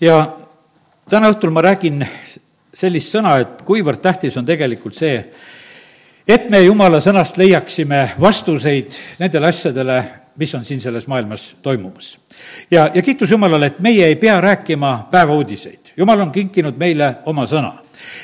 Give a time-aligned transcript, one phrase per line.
[0.00, 0.36] ja
[1.10, 2.04] täna õhtul ma räägin
[2.74, 5.16] sellist sõna, et kuivõrd tähtis on tegelikult see,
[6.28, 9.98] et me Jumala sõnast leiaksime vastuseid nendele asjadele,
[10.36, 12.18] mis on siin selles maailmas toimumas.
[12.70, 15.92] ja, ja kiitus Jumalale, et meie ei pea rääkima päevauudiseid.
[15.96, 17.72] Jumal on kinkinud meile oma sõna.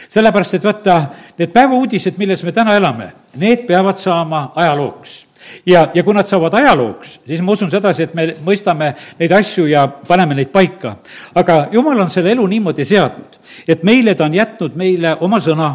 [0.09, 1.03] sellepärast, et vaata,
[1.39, 5.32] need päevauudised, milles me täna elame, need peavad saama ajalooks
[5.67, 9.67] ja, ja kui nad saavad ajalooks, siis ma usun sedasi, et me mõistame neid asju
[9.71, 10.97] ja paneme neid paika.
[11.35, 13.39] aga jumal on selle elu niimoodi seadnud,
[13.69, 15.71] et meile ta on jätnud meile oma sõna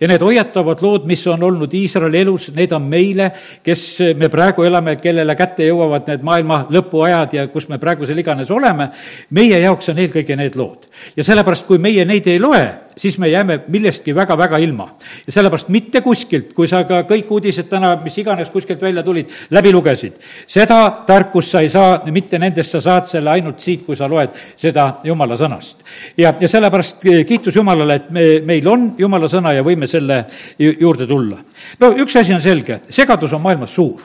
[0.00, 3.30] ja need hoiatavad lood, mis on olnud Iisraeli elus, need on meile,
[3.64, 3.84] kes
[4.16, 8.90] me praegu elame, kellele kätte jõuavad need maailma lõpuajad ja kus me praegusel iganes oleme,
[9.36, 10.88] meie jaoks on eelkõige need lood.
[11.16, 12.64] ja sellepärast, kui meie neid ei loe,
[12.96, 14.88] siis me jääme millestki väga-väga ilma.
[15.26, 19.30] ja sellepärast mitte kuskilt, kui sa ka kõik uudised täna, mis iganes kuskilt välja tulid,
[19.50, 20.16] läbi lugesid,
[20.46, 24.32] seda tarkust sa ei saa, mitte nendest sa saad selle ainult siit, kui sa loed
[24.56, 25.84] seda Jumala sõnast.
[26.16, 30.24] ja, ja sellepärast kiitus Jumalale, et me, meil on Jumala sõna ja võime selle
[30.58, 31.38] juurde tulla.
[31.80, 34.02] no üks asi on selge, segadus on maailmas suur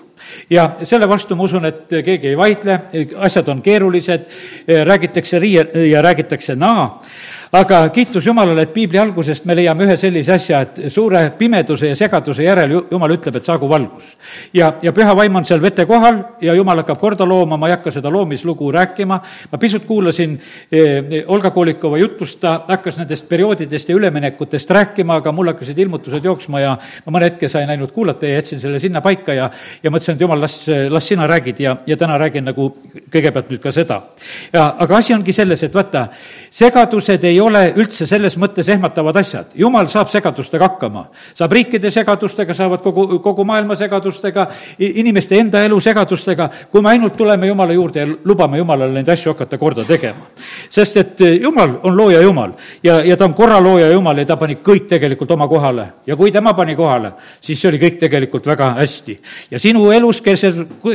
[0.52, 2.80] ja selle vastu ma usun, et keegi ei vaidle,
[3.18, 4.28] asjad on keerulised,
[4.68, 7.00] räägitakse riie ja räägitakse naa
[7.52, 11.96] aga kiitus Jumalale, et piibli algusest me leiame ühe sellise asja, et suure pimeduse ja
[12.00, 14.14] segaduse järel Jumal ütleb, et saagu valgus.
[14.54, 17.76] ja, ja püha vaim on seal vete kohal ja Jumal hakkab korda looma, ma ei
[17.76, 19.20] hakka seda loomislugu rääkima,
[19.52, 20.38] ma pisut kuulasin
[20.72, 26.24] eh, Olga Kolikova jutust, ta hakkas nendest perioodidest ja üleminekutest rääkima, aga mul hakkasid ilmutused
[26.24, 29.50] jooksma ja ma mõne hetke sain ainult kuulata ja jätsin selle sinna paika ja,
[29.84, 30.58] ja mõtlesin, et jumal, las,
[30.90, 32.72] las sina räägid ja, ja täna räägin nagu
[33.12, 34.02] kõigepealt nüüd ka seda.
[34.54, 36.08] ja aga asi ongi selles, et vaata,
[36.50, 39.52] segadused ei ole üldse selles mõttes ehmatavad asjad.
[39.56, 41.06] jumal saab segadustega hakkama.
[41.34, 44.48] saab riikide segadustega, saavad kogu, kogu maailma segadustega,
[44.80, 49.34] inimeste enda elu segadustega, kui me ainult tuleme Jumala juurde ja lubame Jumalale neid asju
[49.34, 50.30] hakata korda tegema.
[50.70, 54.58] sest et Jumal on looja Jumal ja, ja ta on korralooja Jumal ja ta pani
[54.64, 55.88] kõik tegelikult oma kohale.
[56.06, 59.20] ja kui tema pani kohale, siis see oli kõik tegelikult väga hästi.
[59.52, 60.46] ja sinu elus, kes,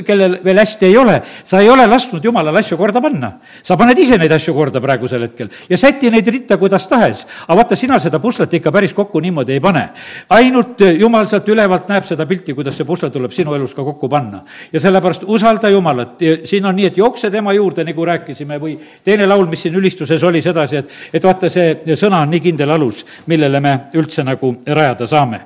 [0.06, 3.32] kellel veel hästi ei ole, sa ei ole lasknud Jumalale asju korda panna.
[3.62, 7.26] sa paned ise neid asju korda praegusel hetkel ja säti neid ritta kuidas tahes.
[7.48, 9.88] aga vaata, sina seda puslet ikka päris kokku niimoodi ei pane.
[10.30, 13.84] ainult eh, Jumal sealt ülevalt näeb seda pilti, kuidas see pusle tuleb sinu elus ka
[13.84, 14.42] kokku panna.
[14.72, 19.26] ja sellepärast usalda Jumalat, siin on nii, et jookse tema juurde, nagu rääkisime, või teine
[19.26, 23.04] laul, mis siin ülistuses oli sedasi, et, et vaata, see sõna on nii kindel alus,
[23.26, 25.41] millele me üldse nagu rajada saame.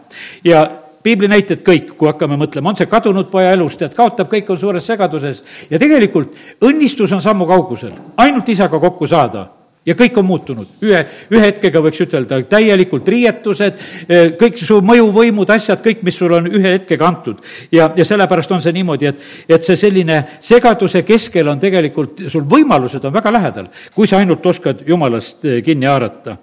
[0.44, 0.66] ja
[1.02, 4.58] piibli näited kõik, kui hakkame mõtlema, on see kadunud poja elus, tead, kaotab, kõik on
[4.60, 6.36] suures segaduses ja tegelikult
[6.66, 9.46] õnnistus on sammu kaugusel, ainult isaga kokku saada
[9.86, 11.00] ja kõik on muutunud, ühe,
[11.32, 16.50] ühe hetkega võiks ütelda, täielikult riietused, eh, kõik su mõjuvõimud, asjad, kõik, mis sul on
[16.50, 17.40] ühe hetkega antud.
[17.72, 22.44] ja, ja sellepärast on see niimoodi, et, et see selline segaduse keskel on tegelikult, sul
[22.44, 26.36] võimalused on väga lähedal, kui sa ainult oskad jumalast eh, kinni haarata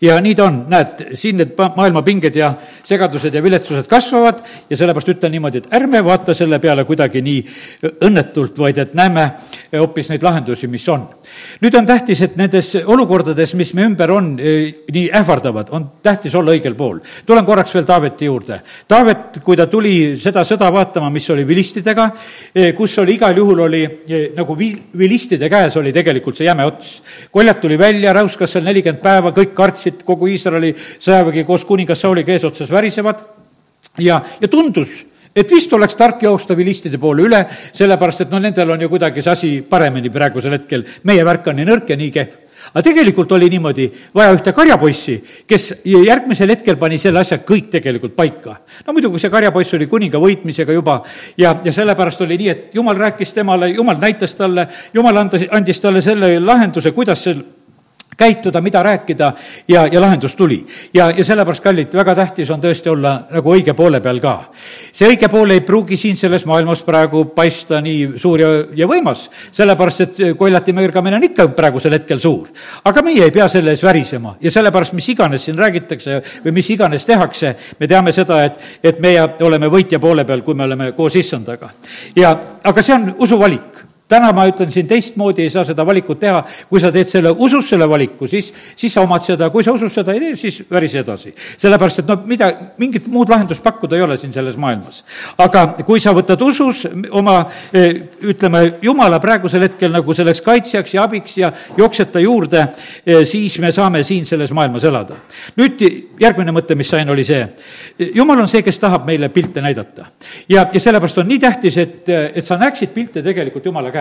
[0.00, 2.52] ja nii ta on, näed, siin need maailma pinged ja
[2.86, 7.40] segadused ja viletsused kasvavad ja sellepärast ütlen niimoodi, et ärme vaata selle peale kuidagi nii
[8.06, 9.24] õnnetult, vaid et näeme
[9.72, 11.06] hoopis neid lahendusi, mis on.
[11.60, 16.34] nüüd on tähtis, et nendes olukordades, mis me ümber on, eh, nii ähvardavad, on tähtis
[16.34, 17.00] olla õigel pool.
[17.26, 18.60] tulen korraks veel Taaveti juurde.
[18.88, 22.10] Taavet, kui ta tuli seda sõda vaatama, mis oli vilistidega,
[22.54, 26.64] eh, kus oli igal juhul oli eh, nagu vi-, vilistide käes oli tegelikult see jäme
[26.64, 27.02] ots.
[27.32, 32.32] koljat tuli välja, räuskas seal nelikümmend päeva, kõik kartsid, kogu Iisraeli sõjavägi koos kuningas Saoliga
[32.32, 33.22] eesotsas värisevad
[33.98, 35.04] ja, ja tundus,
[35.36, 39.22] et vist oleks tark joosta vilistide poole üle, sellepärast et no nendel on ju kuidagi
[39.22, 42.44] see asi paremini praegusel hetkel, meie värk on nii nõrk ja nii kehv.
[42.68, 43.84] Aga tegelikult oli niimoodi,
[44.14, 45.14] vaja ühte karjapoissi,
[45.48, 48.56] kes järgmisel hetkel pani selle asja kõik tegelikult paika.
[48.86, 50.98] no muidugi see karjapoiss oli kuninga võitmisega juba
[51.38, 55.80] ja, ja sellepärast oli nii, et jumal rääkis temale, jumal näitas talle, jumal anda, andis
[55.80, 57.38] talle selle lahenduse, kuidas see
[58.18, 59.32] käituda, mida rääkida
[59.68, 60.66] ja, ja lahendus tuli.
[60.94, 64.34] ja, ja sellepärast, kallid, väga tähtis on tõesti olla nagu õige poole peal ka.
[64.92, 69.28] see õige pool ei pruugi siin selles maailmas praegu paista nii suur ja, ja võimas,
[69.52, 72.48] sellepärast et koljati mürgamine on ikka praegusel hetkel suur.
[72.84, 76.70] aga meie ei pea selle ees värisema ja sellepärast, mis iganes siin räägitakse või mis
[76.74, 80.92] iganes tehakse, me teame seda, et, et meie oleme võitja poole peal, kui me oleme
[80.92, 81.70] koos issandaga.
[82.16, 86.42] ja, aga see on usuvalik täna ma ütlen siin teistmoodi, ei saa seda valikut teha,
[86.68, 89.92] kui sa teed selle usus selle valiku, siis, siis sa omad seda, kui sa usus
[89.94, 91.34] seda ei tee, siis värise edasi.
[91.58, 92.50] sellepärast, et noh, mida,
[92.80, 95.04] mingit muud lahendust pakkuda ei ole siin selles maailmas.
[95.38, 97.38] aga kui sa võtad usus oma
[97.72, 98.00] eh,
[98.32, 102.64] ütleme, Jumala praegusel hetkel nagu selleks kaitsjaks ja abiks ja jooksed ta juurde,
[103.04, 105.20] eh, siis me saame siin selles maailmas elada.
[105.56, 105.84] nüüd
[106.20, 107.44] järgmine mõte, mis sain, oli see,
[108.14, 110.06] jumal on see, kes tahab meile pilte näidata.
[110.48, 113.97] ja, ja sellepärast on nii tähtis, et, et sa näeksid pilte tegelikult Jumala käest.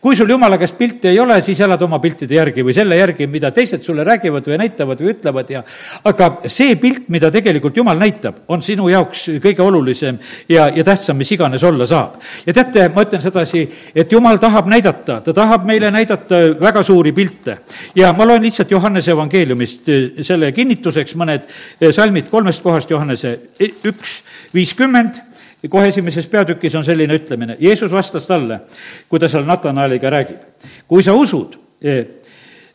[0.00, 3.26] Kui sul Jumala käest pilte ei ole, siis elad oma piltide järgi või selle järgi,
[3.30, 5.62] mida teised sulle räägivad või näitavad või ütlevad ja
[6.08, 10.18] aga see pilt, mida tegelikult Jumal näitab, on sinu jaoks kõige olulisem
[10.48, 12.18] ja, ja tähtsam, mis iganes olla saab.
[12.46, 13.64] ja teate, ma ütlen sedasi,
[13.94, 17.58] et Jumal tahab näidata, ta tahab meile näidata väga suuri pilte.
[17.96, 19.90] ja ma loen lihtsalt Johannese evangeeliumist
[20.22, 21.48] selle kinnituseks mõned
[21.80, 24.20] eh, salmid kolmest kohast, Johannese üks
[24.54, 25.31] viiskümmend
[25.70, 28.60] kohe esimeses peatükis on selline ütlemine, Jeesus vastas talle,
[29.08, 30.40] kui ta seal Natanaeliga räägib.
[30.88, 32.06] kui sa usud, eh,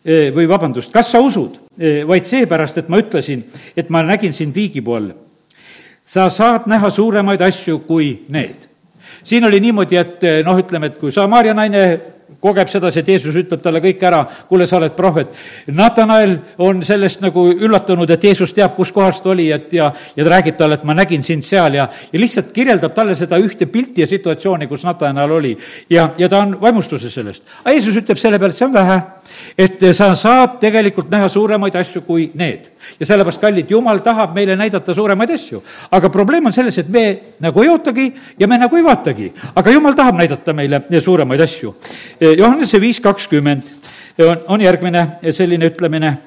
[0.05, 1.63] eh, või vabandust, kas sa usud
[2.07, 3.43] vaid seepärast, et ma ütlesin,
[3.77, 5.11] et ma nägin sind viigipuu all,
[6.05, 8.67] sa saad näha suuremaid asju kui need.
[9.23, 11.99] siin oli niimoodi, et noh, ütleme, et kui Samaria naine
[12.41, 15.31] kogeb sedasi, et Jeesus ütleb talle kõik ära, kuule, sa oled prohvet.
[15.73, 20.25] Natanael on sellest nagu üllatunud, et Jeesus teab, kus kohas ta oli, et ja, ja
[20.25, 23.69] ta räägib talle, et ma nägin sind seal ja, ja lihtsalt kirjeldab talle seda ühte
[23.71, 25.55] pilti ja situatsiooni, kus Natanael oli.
[25.89, 27.43] ja, ja ta on vaimustuses sellest.
[27.63, 29.01] aga Jeesus ütleb selle peale, et see on vähe,
[29.57, 32.71] et sa saad tegelikult näha suuremaid asju kui need.
[32.99, 35.63] Ja sellepärast, kallid, Jumal tahab meile näidata suuremaid asju.
[35.91, 39.33] aga probleem on selles, et me nagu ei ootagi ja me nagu ei vaatagi.
[39.55, 41.75] aga Jumal tahab näidata meile suuremaid asju
[42.37, 43.63] Johannese viis kakskümmend
[44.25, 46.17] on, on järgmine selline ütlemine.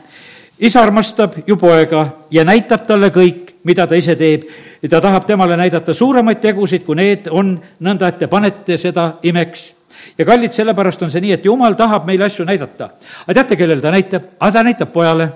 [0.59, 4.43] isa armastab ju poega ja näitab talle kõik, mida ta ise teeb.
[4.91, 9.75] ta tahab temale näidata suuremaid tegusid, kui need on, nõnda et te panete seda imeks
[10.19, 12.91] ja kallid, sellepärast on see nii, et jumal tahab meile asju näidata.
[13.27, 14.23] aga teate, kellele ta näitab?
[14.39, 15.29] aga ta näitab pojale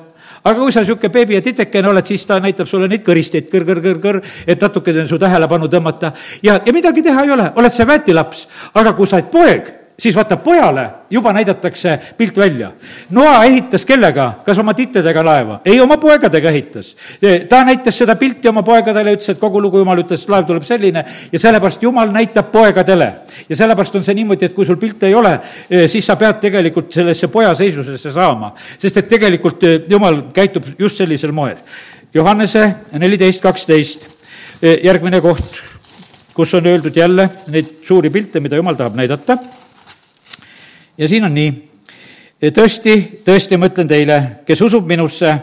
[0.45, 3.65] aga kui sa niisugune beebi ja titekene oled, siis ta näitab sulle neid kõristeid kõr,
[3.69, 6.13] kõr, kõr, kõr, et natukene su tähelepanu tõmmata.
[6.43, 10.17] ja, ja midagi teha ei ole, oled sa väetilaps, aga kui sa oled poeg siis
[10.17, 12.73] vaata, pojale juba näidatakse pilt välja.
[13.11, 15.61] Noa ehitas kellega, kas oma tittedega laeva?
[15.65, 16.97] ei, oma poegadega ehitas.
[17.49, 20.67] ta näitas seda pilti oma poegadele, ütles, et kogu lugu, jumal ütles, et laev tuleb
[20.67, 23.13] selline ja sellepärast jumal näitab poegadele.
[23.49, 25.39] ja sellepärast on see niimoodi, et kui sul pilte ei ole,
[25.71, 28.55] eh, siis sa pead tegelikult sellesse poja seisusesse saama.
[28.79, 31.57] sest et tegelikult eh, jumal käitub just sellisel moel.
[32.15, 34.07] Johannese neliteist kaksteist,
[34.63, 35.61] eh, järgmine koht,
[36.35, 39.39] kus on öeldud jälle neid suuri pilte, mida jumal tahab näidata
[40.99, 41.51] ja siin on nii,
[42.55, 42.95] tõesti,
[43.25, 45.35] tõesti ma ütlen teile, kes usub minusse,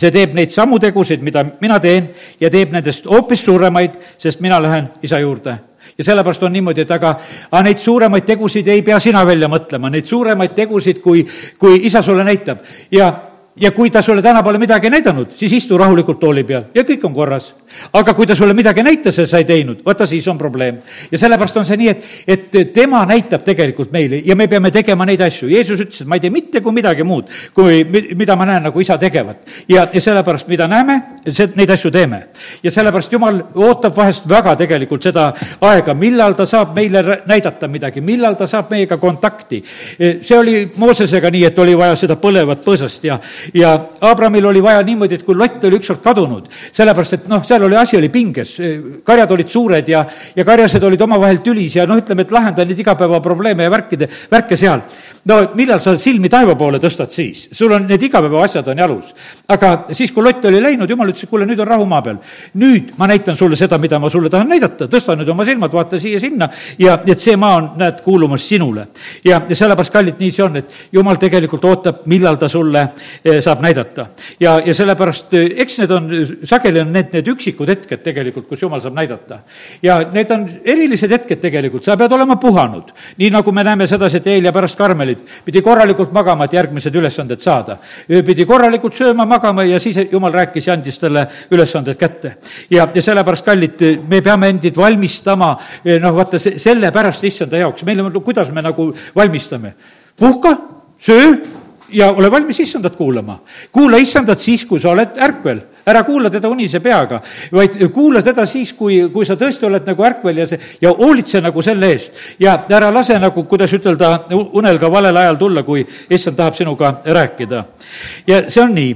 [0.00, 2.10] see teeb neid samu tegusid, mida mina teen
[2.40, 5.58] ja teeb nendest hoopis suuremaid, sest mina lähen isa juurde
[5.98, 7.14] ja sellepärast on niimoodi, et aga,
[7.50, 11.24] aga neid suuremaid tegusid ei pea sina välja mõtlema, neid suuremaid tegusid, kui,
[11.58, 12.64] kui isa sulle näitab.
[12.90, 13.12] ja
[13.60, 17.04] ja kui ta sulle täna pole midagi näidanud, siis istu rahulikult tooli peal ja kõik
[17.04, 17.54] on korras.
[17.92, 20.78] Aga kui ta sulle midagi näitas ja sa ei teinud, vaata siis on probleem.
[21.10, 25.06] ja sellepärast on see nii, et, et tema näitab tegelikult meile ja me peame tegema
[25.06, 25.48] neid asju.
[25.48, 27.84] Jeesus ütles, et ma ei tee mitte kui midagi muud, kui
[28.14, 29.46] mida ma näen, nagu isa tegevat.
[29.68, 32.22] ja, ja sellepärast, mida näeme, see, neid asju teeme.
[32.62, 35.30] ja sellepärast Jumal ootab vahest väga tegelikult seda
[35.60, 39.62] aega, millal ta saab meile näidata midagi, millal ta saab meiega kontakti.
[39.98, 43.18] see oli Moosesega nii, et oli vaja seda põlevat põõsast ja
[43.54, 47.59] ja Abramil oli vaja niimoodi, et kui Lott oli ükskord kadunud, sellepärast et noh, seal
[47.66, 48.56] oli, asi oli pinges,
[49.04, 50.04] karjad olid suured ja,
[50.36, 54.56] ja karjased olid omavahel tülis ja noh, ütleme, et lahenda neid igapäevaprobleeme ja värkide, värke
[54.56, 54.82] seal.
[55.24, 57.48] no millal sa silmi taeva poole tõstad siis?
[57.52, 59.14] sul on need igapäevaasjad on jalus.
[59.48, 62.18] aga siis, kui Lott oli läinud, jumal ütles, et kuule, nüüd on rahu maa peal.
[62.54, 66.00] nüüd ma näitan sulle seda, mida ma sulle tahan näidata, tõsta nüüd oma silmad, vaata
[66.00, 68.88] siia-sinna ja et see maa on, näed, kuulumas sinule.
[69.24, 72.88] ja, ja sellepärast, kallid, nii see on, et jumal tegelikult ootab, millal ta sulle
[73.24, 74.06] Eh, saab näidata.
[74.40, 76.06] ja, ja sellepärast eh, eks need on,
[76.44, 79.40] sageli on need, need üksikud hetked tegelikult, kus jumal saab näidata.
[79.82, 82.92] ja need on erilised hetked tegelikult, sa pead olema puhanud.
[83.18, 87.40] nii nagu me näeme sedasi, et Eelia pärast Karmelit pidi korralikult magama, et järgmised ülesanded
[87.40, 87.78] saada.
[88.26, 92.36] pidi korralikult sööma, magama ja siis jumal rääkis ja andis talle ülesanded kätte.
[92.70, 97.84] ja, ja sellepärast, kallid, me peame endid valmistama, eh, noh, vaata, selle pärast issanda jaoks,
[97.84, 99.74] meil on, kuidas me nagu valmistame.
[100.16, 100.56] puhka,
[100.98, 101.59] söö
[101.92, 103.38] ja ole valmis issandat kuulama.
[103.72, 107.20] kuula issandat siis, kui sa oled ärkvel, ära kuula teda unise peaga,
[107.52, 111.40] vaid kuula teda siis, kui, kui sa tõesti oled nagu ärkvel ja see, ja hoolitse
[111.40, 112.12] nagu selle eest.
[112.38, 116.94] ja ära lase nagu, kuidas ütelda, unel ka valel ajal tulla, kui issand tahab sinuga
[117.04, 117.64] rääkida.
[118.26, 118.94] ja see on nii.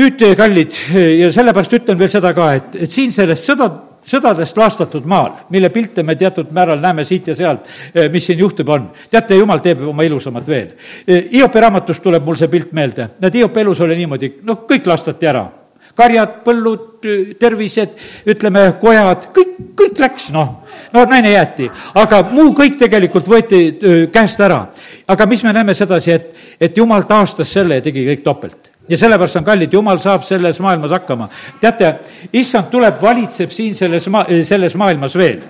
[0.00, 0.74] nüüd, kallid,
[1.18, 3.70] ja sellepärast ütlen veel seda ka, et, et siin selles sõda
[4.06, 8.38] sõdadest laastatud maal, mille pilte me teatud määral näeme siit ja sealt, eh, mis siin
[8.38, 8.90] juhtub, on.
[9.10, 10.68] teate, jumal teeb oma ilusamat veel.
[11.06, 13.08] Eh, Hiopi raamatust tuleb mul see pilt meelde.
[13.20, 15.48] näed, Hiopi elus oli niimoodi, noh, kõik laastati ära.
[15.94, 17.02] karjad, põllud,
[17.38, 17.88] tervised,
[18.26, 20.62] ütleme, kojad, kõik, kõik läks, noh.
[20.92, 23.78] no naine jäeti, aga muu kõik tegelikult võeti
[24.12, 24.68] käest ära.
[25.08, 28.98] aga mis me näeme sedasi, et, et jumal taastas selle ja tegi kõik topelt ja
[28.98, 31.28] sellepärast on kallid, jumal saab selles maailmas hakkama.
[31.60, 31.94] teate,
[32.32, 35.40] issand tuleb, valitseb siin selles maa, selles maailmas veel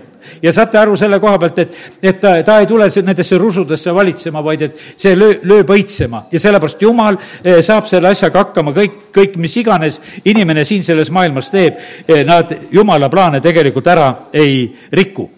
[0.42, 4.42] ja saate aru selle koha pealt, et, et ta, ta ei tule nendesse rusudesse valitsema,
[4.44, 9.00] vaid et see löö, lööb õitsema ja sellepärast Jumal eh, saab selle asjaga hakkama, kõik,
[9.16, 14.66] kõik, mis iganes inimene siin selles maailmas teeb, eh, nad Jumala plaane tegelikult ära ei
[14.92, 15.28] riku.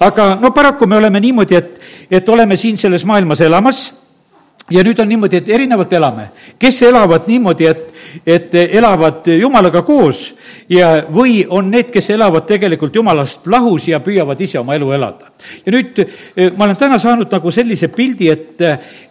[0.00, 3.86] aga no paraku me oleme niimoodi, et, et oleme siin selles maailmas elamas
[4.70, 6.28] ja nüüd on niimoodi, et erinevalt elame.
[6.58, 7.94] kes elavad niimoodi, et,
[8.26, 10.32] et elavad Jumalaga koos
[10.70, 15.32] ja, või on need, kes elavad tegelikult Jumalast lahus ja püüavad ise oma elu elada.
[15.66, 18.62] ja nüüd eh, ma olen täna saanud nagu sellise pildi, et,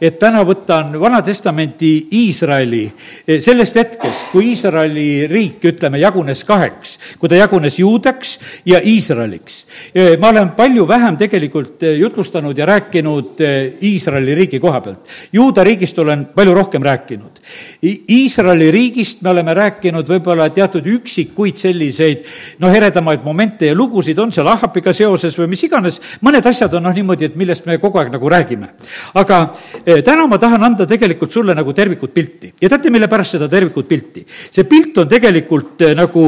[0.01, 1.91] et täna võtan Vana-testamenti
[2.22, 2.86] Iisraeli
[3.27, 9.65] eh, sellest hetkest, kui Iisraeli riik, ütleme, jagunes kaheks, kui ta jagunes juudaks ja Iisraeliks.
[9.93, 13.43] Eh, ma olen palju vähem tegelikult jutlustanud ja rääkinud
[13.84, 17.40] Iisraeli riigi koha pealt Juuda riigist olen palju rohkem rääkinud.
[17.81, 22.25] Iisraeli riigist me oleme rääkinud võib-olla teatud üksikuid selliseid
[22.62, 26.86] noh, eredamaid momente ja lugusid on seal Ahapiga seoses või mis iganes, mõned asjad on
[26.86, 28.69] noh, niimoodi, et millest me kogu aeg nagu räägime.
[29.13, 29.39] aga
[29.86, 33.50] eh, täna ma tahan anda tegelikult sulle nagu tervikut pilti ja teate, mille pärast seda
[33.50, 34.25] tervikut pilti?
[34.51, 36.27] see pilt on tegelikult eh, nagu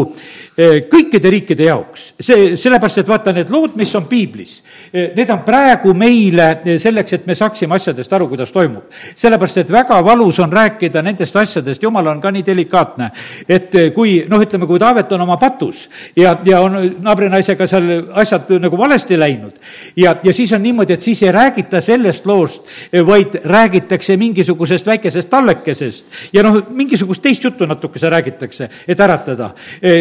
[0.58, 2.14] eh, kõikide riikide jaoks.
[2.20, 4.60] see, sellepärast, et vaata, need lood, mis on piiblis,
[4.94, 10.00] need on praegu meile selleks, et me saaksime asjadest aru, kuidas toimub sellepärast, et väga
[10.06, 13.10] valus on rääkida nendest asjadest, jumal on ka nii delikaatne,
[13.50, 17.92] et kui noh, ütleme, kui Taavet on oma patus ja, ja on naabrinaisega seal
[18.24, 19.60] asjad nagu valesti läinud
[20.00, 22.68] ja, ja siis on niimoodi, et siis ei räägita sellest loost,
[23.06, 29.50] vaid räägitakse mingisugusest väikesest tallekesest ja noh, mingisugust teist juttu natukese räägitakse, et äratada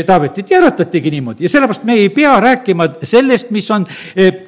[0.07, 0.51] Taavetit.
[0.51, 1.45] Ja äratatigi niimoodi.
[1.45, 3.87] Ja sellepärast me ei pea rääkima sellest, mis on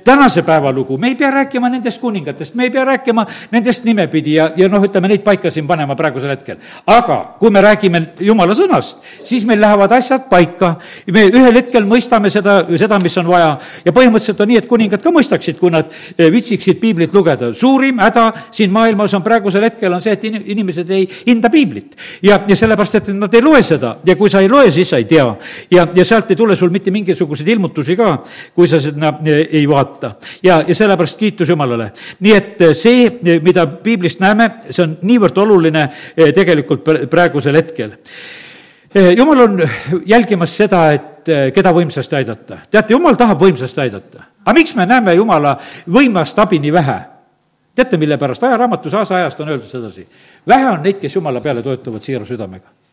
[0.05, 4.35] tänase päeva lugu, me ei pea rääkima nendest kuningatest, me ei pea rääkima nendest nimepidi
[4.35, 6.44] ja, ja noh, ütleme neid paika siin panema praegusel hetkel.
[6.87, 10.75] Aga kui me räägime jumala sõnast, siis meil lähevad asjad paika,
[11.13, 15.03] me ühel hetkel mõistame seda, seda, mis on vaja ja põhimõtteliselt on nii, et kuningad
[15.03, 17.53] ka mõistaksid, kui nad eh, vitsiksid piiblit lugeda.
[17.55, 21.97] suurim häda siin maailmas on praegusel hetkel on see, et inimesed ei hinda piiblit.
[22.23, 25.01] ja, ja sellepärast, et nad ei loe seda ja kui sa ei loe, siis sa
[25.01, 25.27] ei tea.
[25.71, 28.17] ja, ja sealt ei tule sul mitte mingisuguseid ilmutusi ka,
[28.55, 30.15] kui sa seda eh, ei vaata.
[30.43, 31.91] ja, ja sellepärast kiitus Jumalale.
[32.21, 33.11] nii et eh, see,
[33.43, 35.89] mida piiblist näeme, see on niivõrd oluline
[36.35, 37.97] tegelikult praegusel hetkel.
[38.95, 39.63] Eh, jumal on
[40.07, 42.59] jälgimas seda, et eh, keda võimsasti aidata.
[42.71, 44.31] teate, jumal tahab võimsasti aidata.
[44.45, 45.57] aga miks me näeme Jumala
[45.89, 47.01] võimast abi nii vähe?
[47.75, 48.45] teate, mille pärast?
[48.45, 50.07] ajaraamatus aastaajast on öeldud sedasi.
[50.47, 52.84] vähe on neid, kes Jumala peale toetuvad siira südamega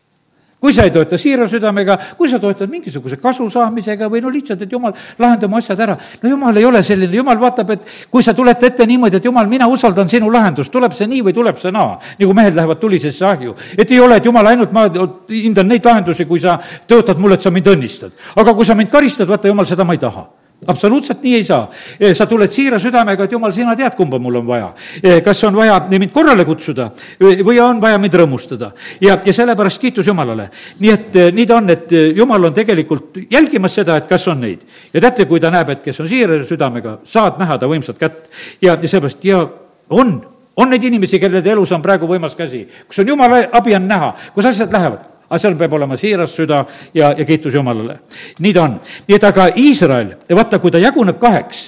[0.62, 4.60] kui sa ei toeta siira südamega, kui sa toetad mingisuguse kasu saamisega või no lihtsalt,
[4.62, 5.96] et jumal, lahenda oma asjad ära.
[6.22, 9.48] no jumal ei ole selline, jumal vaatab, et kui sa tuled ette niimoodi, et jumal,
[9.50, 11.98] mina usaldan sinu lahendust, tuleb see nii või tuleb see naa.
[12.20, 13.56] nagu mehed lähevad tulisesse ahju.
[13.76, 14.86] et ei ole, et jumal, ainult ma
[15.28, 18.14] hindan neid lahendusi, kui sa tõotad mulle, et sa mind õnnistad.
[18.36, 21.66] aga kui sa mind karistad, vaata jumal, seda ma ei taha absoluutselt nii ei saa.
[22.00, 24.70] E, sa tuled siira südamega, et jumal, sina tead, kumba mul on vaja.
[25.02, 26.90] E, kas on vaja mind korrale kutsuda
[27.20, 28.72] või on vaja mind rõõmustada.
[29.00, 30.50] ja, ja sellepärast kiitus Jumalale.
[30.78, 34.40] nii et e, nii ta on, et Jumal on tegelikult jälgimas seda, et kas on
[34.40, 34.60] neid.
[34.92, 38.28] ja teate, kui ta näeb, et kes on siira südamega, saad näha ta võimsat kätt.
[38.62, 39.46] ja, ja sellepärast ja
[39.90, 40.20] on,
[40.56, 44.14] on neid inimesi, kelle elus on praegu võimas käsi, kus on Jumala abi on näha,
[44.34, 46.60] kus asjad lähevad aga seal peab olema siiras süda
[46.94, 47.98] ja, ja kiitus Jumalale.
[48.38, 48.74] nii ta on.
[49.08, 51.62] nii et aga Iisrael, vaata, kui ta jaguneb kaheks,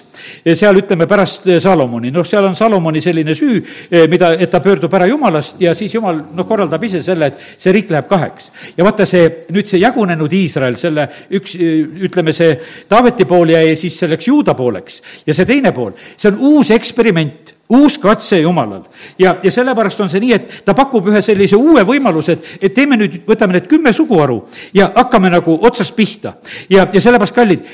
[0.53, 4.93] seal ütleme pärast Salomoni, noh, seal on Salomoni selline süü, eh, mida, et ta pöördub
[4.95, 8.51] ära Jumalast ja siis Jumal, noh, korraldab ise selle, et see riik läheb kaheks.
[8.77, 13.97] ja vaata see, nüüd see jagunenud Iisrael, selle üks, ütleme, see Taaveti pool jäi siis
[13.99, 18.83] selleks Juuda pooleks ja see teine pool, see on uus eksperiment uus katse Jumalal.
[19.19, 22.75] ja, ja sellepärast on see nii, et ta pakub ühe sellise uue võimaluse, et, et
[22.75, 24.43] teeme nüüd, võtame need kümme suguharu
[24.75, 26.35] ja hakkame nagu otsast pihta.
[26.71, 27.65] ja, ja sellepärast, kallid,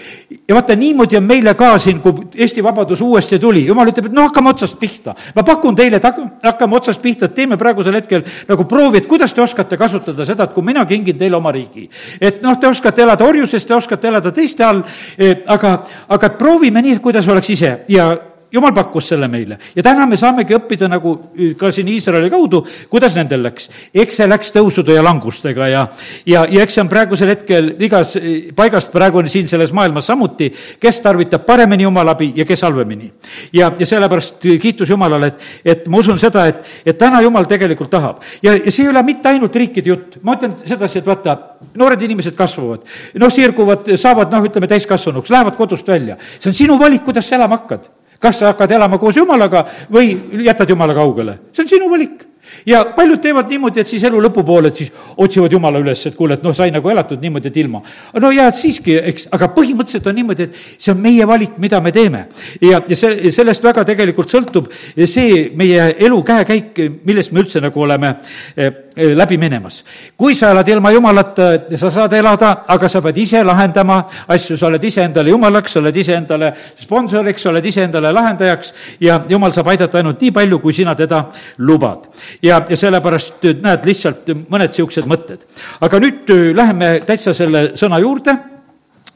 [0.49, 4.14] ja vaata, niimoodi on meile ka siin, kui Eesti Vabadus uuesti tuli, jumal ütleb, et
[4.14, 5.14] no hakkame otsast pihta.
[5.35, 6.09] ma pakun teile, et
[6.44, 10.47] hakkame otsast pihta, et teeme praegusel hetkel nagu proovi, et kuidas te oskate kasutada seda,
[10.47, 11.88] et kui mina kingin teile oma riigi.
[12.20, 14.85] et noh, te oskate elada orjuses, te oskate elada teiste all,
[15.18, 18.12] eh, aga, aga proovime nii, et kuidas oleks ise ja
[18.52, 21.16] jumal pakkus selle meile ja täna me saamegi õppida nagu
[21.59, 23.69] ka siin Iisraeli kaudu, kuidas nendel läks.
[23.95, 25.87] eks see läks tõusude ja langustega ja,
[26.26, 28.16] ja, ja eks see on praegusel hetkel igas
[28.57, 33.12] paigas praegu on siin selles maailmas samuti, kes tarvitab paremini Jumala abi ja kes halvemini.
[33.52, 37.90] ja, ja sellepärast kiitus Jumalale, et, et ma usun seda, et, et täna Jumal tegelikult
[37.90, 38.25] tahab.
[38.42, 41.37] ja, ja see ei ole mitte ainult riikide jutt, ma ütlen sedasi, et vaata,
[41.78, 42.85] noored inimesed kasvavad,
[43.21, 46.19] noh, sirguvad, saavad noh, ütleme täiskasvanuks, lähevad kodust välja.
[46.38, 47.88] see on sinu valik, kuidas sa elama hakkad
[48.21, 50.12] kas sa hakkad elama koos Jumalaga või
[50.45, 52.29] jätad Jumala kaugele, see on sinu valik
[52.66, 56.37] ja paljud teevad niimoodi, et siis elu lõpupoole, et siis otsivad Jumala üles, et kuule,
[56.38, 57.83] et noh, sai nagu elatud niimoodi, et ilma.
[58.21, 61.92] no ja siiski, eks, aga põhimõtteliselt on niimoodi, et see on meie valik, mida me
[61.92, 62.26] teeme.
[62.61, 64.71] ja, ja see, sellest väga tegelikult sõltub
[65.07, 68.14] see meie elu käekäik, millest me üldse nagu oleme
[68.57, 69.83] eh, eh, läbi minemas.
[70.16, 74.66] kui sa elad ilma Jumalata, sa saad elada, aga sa pead ise lahendama asju, sa
[74.66, 80.00] oled iseendale Jumalaks, sa oled iseendale sponsoriks, sa oled iseendale lahendajaks ja Jumal saab aidata
[80.00, 81.25] ainult nii palju, kui sina teda
[81.59, 82.09] lubad
[82.42, 85.44] ja, ja sellepärast näed lihtsalt mõned niisugused mõtted.
[85.80, 88.37] aga nüüd äh, läheme täitsa selle sõna juurde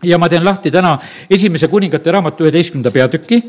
[0.05, 0.97] ja ma teen lahti täna
[1.31, 3.43] esimese kuningate raamatu üheteistkümnenda peatüki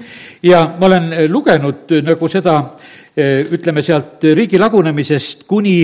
[0.44, 2.60] ja ma olen äh, lugenud äh, nagu seda,
[3.16, 5.78] ütleme sealt riigi lagunemisest kuni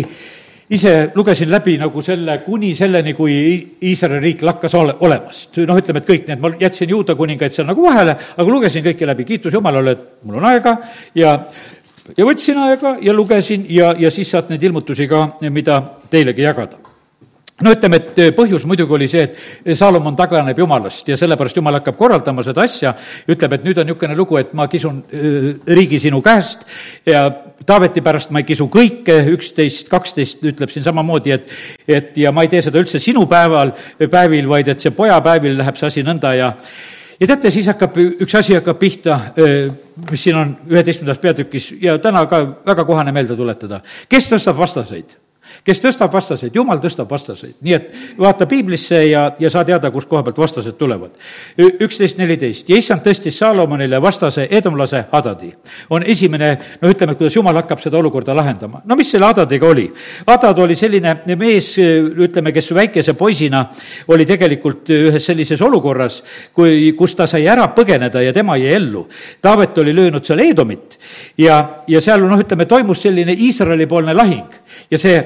[0.72, 3.34] ise lugesin läbi nagu selle, kuni selleni, kui
[3.88, 5.60] Iisraeli riik lakkas ole, olemast.
[5.68, 9.08] noh, ütleme, et kõik need, ma jätsin juuda kuningaid seal nagu vahele, aga lugesin kõike
[9.08, 10.78] läbi, kiitus Jumalale, et mul on aega
[11.16, 11.34] ja
[12.18, 16.80] ja võtsin aega ja lugesin ja, ja siis saad neid ilmutusi ka, mida teilegi jagada.
[17.62, 21.98] No ütleme, et põhjus muidugi oli see, et Saalomon taganeb jumalast ja sellepärast jumal hakkab
[22.00, 22.96] korraldama seda asja,
[23.30, 26.66] ütleb, et nüüd on niisugune lugu, et ma kisun äh, riigi sinu käest
[27.06, 27.28] ja
[27.62, 31.52] Taaveti pärast ma ei kisu kõike, üksteist, kaksteist ütleb siin samamoodi, et
[31.86, 33.76] et ja ma ei tee seda üldse sinu päeval,
[34.10, 36.50] päevil, vaid et see poja päevil läheb see asi nõnda ja
[37.22, 39.20] ja teate, siis hakkab, üks asi hakkab pihta,
[40.10, 43.82] mis siin on üheteistkümnendas peatükis ja täna ka väga kohane meelde tuletada.
[44.10, 45.21] kes tõstab vastaseid?
[45.66, 47.90] Kes tõstab vastaseid, jumal tõstab vastaseid, nii et
[48.20, 51.12] vaata piiblisse ja, ja saa teada, kust koha pealt vastased tulevad.
[51.58, 55.52] üksteist, neliteist ja issand tõstis Saalomonile vastase edomlase Hadadi.
[55.90, 58.82] on esimene, no ütleme, kuidas jumal hakkab seda olukorda lahendama.
[58.86, 59.92] no mis selle Hadadiga oli?
[60.28, 63.66] Hadad oli selline mees, ütleme, kes väikese poisina
[64.08, 66.22] oli tegelikult ühes sellises olukorras,
[66.54, 69.08] kui, kus ta sai ära põgeneda ja tema jäi ellu.
[69.42, 70.98] Taavet oli löönud seal Edomit
[71.38, 75.18] ja, ja seal noh, ütleme, toimus selline Iisraeli-poolne lahing ja see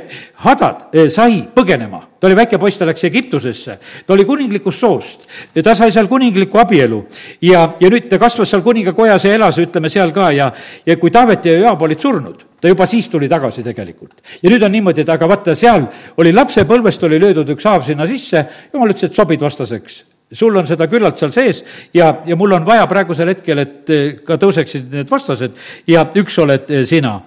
[0.45, 5.27] Hadad eh, sai põgenema, ta oli väike poiss, ta läks Egiptusesse, ta oli kuninglikust soost,
[5.63, 7.01] ta sai seal kuningliku abielu.
[7.45, 10.31] Ja, ja nüüd ta kasvas seal kuningakojas ja elas, ütleme, seal ka.
[10.35, 10.51] Ja,
[10.85, 14.19] ja kui Taavet ja Joab olid surnud, ta juba siis tuli tagasi tegelikult.
[14.41, 18.07] ja nüüd on niimoodi, et aga vaata, seal oli lapsepõlvest oli löödud üks haav sinna
[18.09, 21.61] sisse, jumal ütles, et sobid vastaseks sul on seda küllalt seal sees
[21.93, 25.59] ja, ja mul on vaja praegusel hetkel, et eh, ka tõuseksid need vastased
[25.91, 27.19] ja üks oled eh, sina.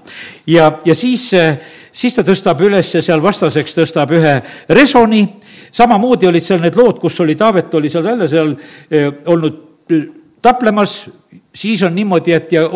[0.51, 1.61] ja, ja siis, eh,
[1.93, 4.35] siis ta tõstab üles seal vastaseks, tõstab ühe
[4.75, 5.23] resoni,
[5.73, 8.55] samamoodi olid seal need lood, kus oli, Taavet oli seal jälle seal
[9.31, 9.65] olnud
[10.43, 11.05] taplemas,
[11.55, 12.67] siis on niimoodi, et ja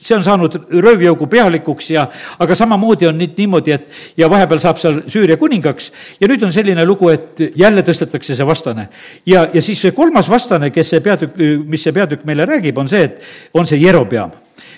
[0.00, 2.06] see on saanud röövjõugu pealikuks ja,
[2.40, 6.52] aga samamoodi on nüüd niimoodi, et ja vahepeal saab seal Süüria kuningaks ja nüüd on
[6.54, 8.88] selline lugu, et jälle tõstetakse see vastane.
[9.26, 12.88] ja, ja siis see kolmas vastane, kes see peatükk, mis see peatükk meile räägib, on
[12.88, 14.32] see, et on see Jerobeam,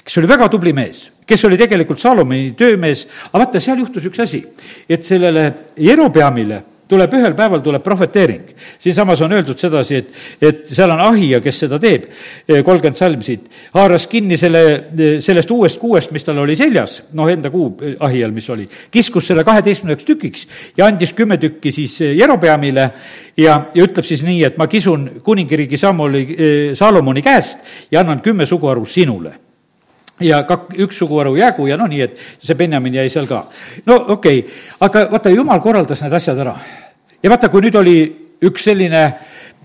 [0.04, 4.20] kes oli väga tubli mees kes oli tegelikult Saalomoni töömees, aga vaata, seal juhtus üks
[4.20, 4.42] asi,
[4.90, 5.46] et sellele
[5.80, 6.58] Jerobeamile
[6.92, 8.52] tuleb ühel päeval, tuleb prohveteering.
[8.78, 12.08] siinsamas on öeldud sedasi, et, et seal on ahija, kes seda teeb,
[12.48, 14.62] kolmkümmend salm siit, haaras kinni selle,
[15.24, 19.44] sellest uuest kuuest, mis tal oli seljas, noh, enda kuu ahijal, mis oli, kiskus selle
[19.48, 22.88] kaheteistkümneks tükiks ja andis kümme tükki siis Jerobeamile
[23.36, 26.26] ja, ja ütleb siis nii, et ma kisun kuningriigi Samoli,
[26.78, 29.38] Saalomoni käest ja annan kümme suguharu sinule
[30.22, 33.44] ja kak-, üks suguharu jäägu ja noh, nii et see Benjamin jäi seal ka.
[33.86, 36.56] no okei okay., aga vaata, jumal korraldas need asjad ära
[37.22, 37.96] ja vaata, kui nüüd oli
[38.42, 39.02] üks selline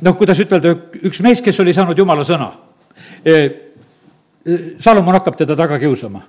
[0.02, 0.76] noh, kuidas ütelda,
[1.08, 2.52] üks mees, kes oli saanud jumala sõna.
[3.26, 6.24] E, e, Salomon hakkab teda taga kiusama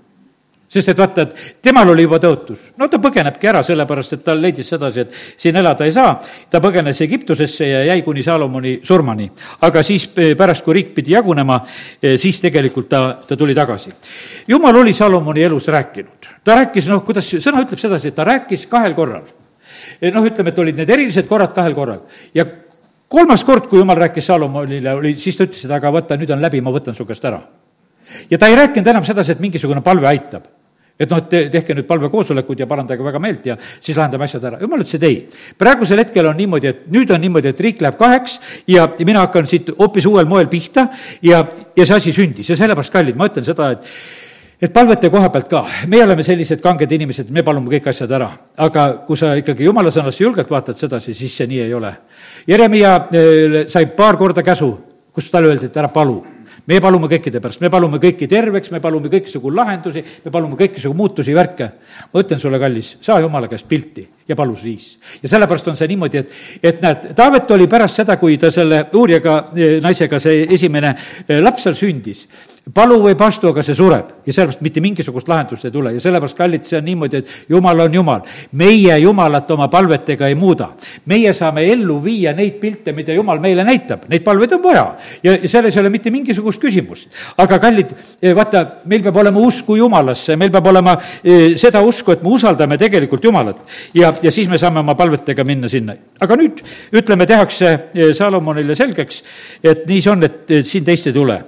[0.69, 2.67] sest et vaata, et temal oli juba tõotus.
[2.77, 6.19] no ta põgenebki ära, sellepärast et ta leidis sedasi, et siin elada ei saa.
[6.51, 9.31] ta põgenes Egiptusesse ja jäi kuni Salomoni surmani.
[9.61, 11.63] aga siis e, pärast, kui riik pidi jagunema,
[12.17, 13.91] siis tegelikult ta, ta tuli tagasi.
[14.49, 16.29] jumal oli Salomoni elus rääkinud.
[16.45, 19.25] ta rääkis, noh, kuidas sõna ütleb sedasi, et ta rääkis kahel korral
[20.15, 22.47] noh, ütleme, et olid need erilised korrad kahel korral ja
[23.09, 26.45] kolmas kord, kui jumal rääkis Salomonile, oli, siis ta ütles, et aga vaata, nüüd on
[26.45, 27.41] läbi, ma võtan su käest ära.
[28.31, 30.49] ja ta ei rääkinud enam sedasi, et mingisugune palve aitab
[30.99, 34.45] et noh, et te, tehke nüüd palvekoosolekud ja parandage väga meelt ja siis lahendame asjad
[34.51, 34.59] ära.
[34.61, 35.19] jumal ütles, et ei.
[35.59, 39.47] praegusel hetkel on niimoodi, et nüüd on niimoodi, et riik läheb kaheks ja mina hakkan
[39.47, 40.89] siit hoopis uuel moel pihta
[41.23, 41.45] ja,
[41.77, 43.87] ja see asi sündis ja sellepärast, kallid, ma ütlen seda, et
[44.61, 48.31] et palvete koha pealt ka, meie oleme sellised kanged inimesed, me palume kõik asjad ära,
[48.67, 51.93] aga kui sa ikkagi jumala sõnasse julgelt vaatad sedasi, siis see nii ei ole.
[52.49, 54.73] Jeremiah eh, sai paar korda käsu,
[55.15, 56.19] kus talle öeldi, et ära palu
[56.69, 60.97] me palume kõikide pärast, me palume kõiki terveks, me palume kõiksugu lahendusi, me palume kõiksugu
[60.97, 61.71] muutusi, värke.
[62.13, 64.99] ma ütlen sulle, kallis, saa jumala käest pilti ja palus viis.
[65.23, 68.85] ja sellepärast on see niimoodi, et, et näed, Taavet oli pärast seda, kui ta selle
[68.93, 69.39] uurijaga,
[69.83, 70.95] naisega, see esimene
[71.41, 72.27] laps seal sündis,
[72.75, 76.37] palu või pastu, aga see sureb ja sellepärast mitte mingisugust lahendust ei tule ja sellepärast,
[76.37, 78.21] kallid, see on niimoodi, et jumal on jumal.
[78.53, 80.69] meie jumalat oma palvetega ei muuda.
[81.07, 84.85] meie saame ellu viia neid pilte, mida jumal meile näitab, neid palveid on vaja
[85.23, 87.09] ja selles ei ole mitte mingisugust küsimust.
[87.39, 92.13] aga kallid, eh, vaata, meil peab olema usku jumalasse, meil peab olema eh, seda usku,
[92.13, 93.63] et me usaldame tegelikult jumalat
[93.95, 95.97] ja, ja siis me saame oma palvetega minna sinna.
[96.21, 96.61] aga nüüd
[96.93, 99.23] ütleme, tehakse eh, Salomonile selgeks,
[99.63, 101.39] et nii see on, et siin teist ei tule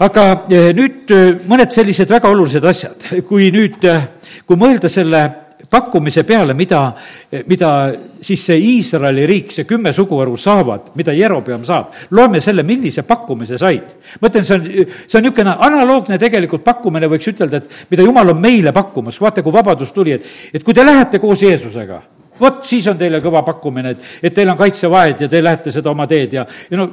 [0.00, 4.08] aga eh, nüüd eh, mõned sellised väga olulised asjad, kui nüüd, eh,
[4.48, 5.22] kui mõelda selle
[5.70, 6.80] pakkumise peale, mida,
[7.46, 7.68] mida
[8.24, 11.92] siis see Iisraeli riik, see kümme suguharu saavad, mida Jerobeam saab.
[12.10, 13.92] loeme selle, millise pakkumise said.
[14.18, 18.32] ma ütlen, see on, see on niisugune analoogne tegelikult pakkumine, võiks ütelda, et mida Jumal
[18.32, 22.00] on meile pakkumas, vaata, kui vabadus tuli, et, et kui te lähete koos Jeesusega
[22.40, 25.92] vot siis on teile kõva pakkumine, et, et teil on kaitsevahed ja te lähete seda
[25.92, 26.88] oma teed ja, ja no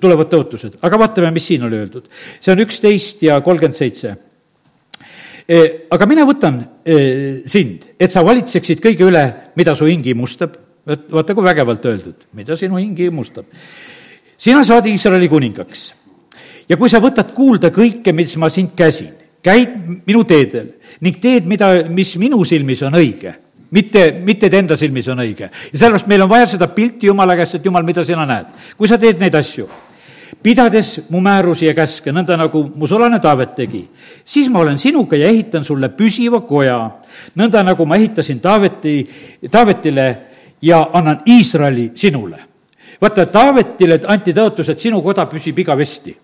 [0.00, 0.78] tulevad tõotused.
[0.82, 2.10] aga vaatame, mis siin oli öeldud.
[2.40, 4.16] see on üksteist ja kolmkümmend seitse.
[5.42, 6.98] E, aga mina võtan e,
[7.50, 9.24] sind, et sa valitseksid kõige üle,
[9.58, 10.58] mida su hing imustab.
[10.86, 13.46] vaata, kui vägevalt öeldud, mida sinu hing imustab.
[14.36, 15.92] sina saad Iisraeli kuningaks
[16.68, 19.12] ja kui sa võtad kuulda kõike, mis ma sind käsin,
[19.42, 19.74] käid
[20.06, 23.41] minu teedel ning teed, mida, mis minu silmis on õige
[23.72, 25.48] mitte, mitte et enda silmis on õige.
[25.48, 28.52] ja sellepärast meil on vaja seda pilti Jumala käest, et Jumal, mida sina näed.
[28.76, 29.68] kui sa teed neid asju,
[30.42, 33.82] pidades mu määrusi ja käske, nõnda nagu mu sulane Taavet tegi,
[34.24, 36.78] siis ma olen sinuga ja ehitan sulle püsiva koja,
[37.36, 38.96] nõnda nagu ma ehitasin Taaveti,
[39.50, 40.08] Taavetile
[40.62, 42.51] ja annan Iisraeli sinule.
[43.02, 46.14] Vaata, Taavetile anti tõotus, et sinu koda püsib igavesti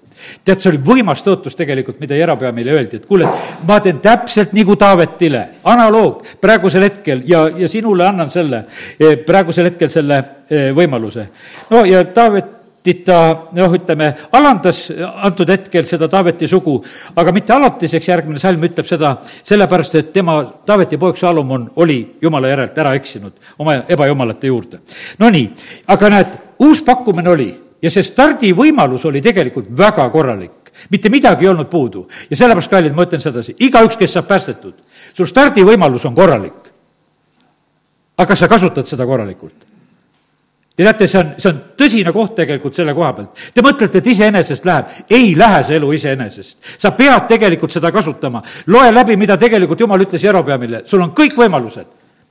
[0.45, 3.29] tead, see oli võimas tõotus tegelikult, mida Jerobeamile öeldi, et kuule,
[3.69, 8.65] ma teen täpselt nagu Taavetile, analoog praegusel hetkel ja, ja sinule annan selle,
[8.99, 11.29] eh, praegusel hetkel selle eh, võimaluse.
[11.71, 12.57] no ja Taavet
[13.05, 16.79] ta noh, ütleme, alandas antud hetkel seda Taaveti sugu,
[17.21, 19.11] aga mitte alatiseks, järgmine salm ütleb seda
[19.43, 24.81] sellepärast, et tema, Taaveti poeg Salomon oli jumala järelt ära eksinud oma ebajumalate juurde.
[25.21, 25.51] Nonii,
[25.93, 27.49] aga näed, uus pakkumine oli
[27.83, 30.53] ja see stardivõimalus oli tegelikult väga korralik.
[30.91, 32.09] mitte midagi ei olnud puudu.
[32.31, 34.75] ja sellepärast, kallid, ma ütlen sedasi, igaüks, kes saab päästetud,
[35.15, 36.73] sul stardivõimalus on korralik.
[38.19, 39.67] aga sa kasutad seda korralikult?
[40.79, 43.41] ja teate, see on, see on tõsine koht tegelikult selle koha pealt.
[43.55, 44.87] Te mõtlete, et iseenesest läheb.
[45.11, 46.59] ei lähe see elu iseenesest.
[46.79, 48.43] sa pead tegelikult seda kasutama.
[48.67, 51.87] loe läbi, mida tegelikult Jumal ütles Jerobeamile, sul on kõik võimalused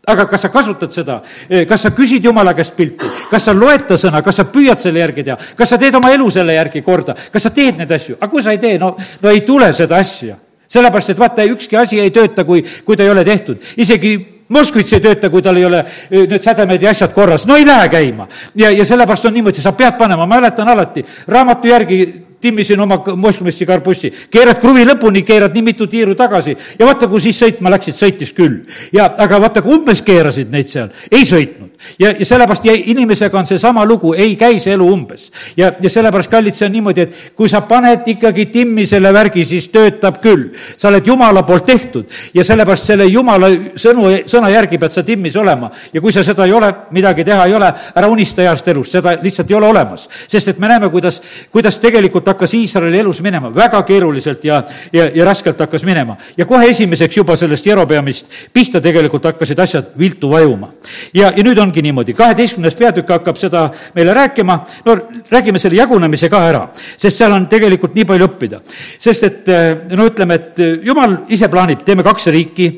[0.07, 1.19] aga kas sa kasutad seda,
[1.67, 5.03] kas sa küsid Jumala käest pilti, kas sa loed ta sõna, kas sa püüad selle
[5.03, 8.17] järgi teha, kas sa teed oma elu selle järgi korda, kas sa teed neid asju,
[8.19, 10.37] aga kui sa ei tee, no, no ei tule seda asja.
[10.67, 14.93] sellepärast, et vaata, ükski asi ei tööta, kui, kui ta ei ole tehtud, isegi Moskvitš
[14.95, 17.89] ei tööta, kui tal ei ole eh, need sädemed ja asjad korras, no ei lähe
[17.91, 18.27] käima.
[18.55, 22.99] ja, ja sellepärast on niimoodi, sa pead panema, ma mäletan alati, raamatu järgi timmisin oma
[23.15, 27.71] Moskvisse karbussi, keerad kruvi lõpuni, keerad nii mitu tiiru tagasi ja vaata, kui siis sõitma
[27.73, 28.59] läksid, sõitis küll.
[28.93, 31.71] ja aga vaata, kui umbes keerasid neid seal, ei sõitnud.
[31.99, 35.31] ja, ja sellepärast jäi, inimesega on seesama lugu, ei käi see elu umbes.
[35.57, 39.45] ja, ja sellepärast, kallid, see on niimoodi, et kui sa paned ikkagi timmi selle värgi,
[39.45, 40.51] siis töötab küll.
[40.77, 45.35] sa oled Jumala poolt tehtud ja sellepärast selle Jumala sõnu, sõna järgi pead sa timmis
[45.35, 45.71] olema.
[45.93, 49.17] ja kui sa seda ei ole, midagi teha ei ole, ära unista heast elust, seda
[49.21, 50.07] lihtsalt ei ole olemas.
[50.27, 51.21] sest et me näeme, kuidas,
[51.51, 54.63] kuidas tegelikult tegelikult hakkas Iisraeli elus minema väga keeruliselt ja,
[54.93, 56.17] ja, ja raskelt hakkas minema.
[56.37, 60.71] ja kohe esimeseks juba sellest Jerobeamist pihta tegelikult hakkasid asjad viltu vajuma.
[61.13, 64.97] ja, ja nüüd ongi niimoodi, kaheteistkümnes peatükk hakkab seda meile rääkima, no
[65.31, 68.61] räägime selle jagunemise ka ära, sest seal on tegelikult nii palju õppida.
[68.99, 69.47] sest et
[69.95, 72.71] no ütleme, et jumal ise plaanib, teeme kaks riiki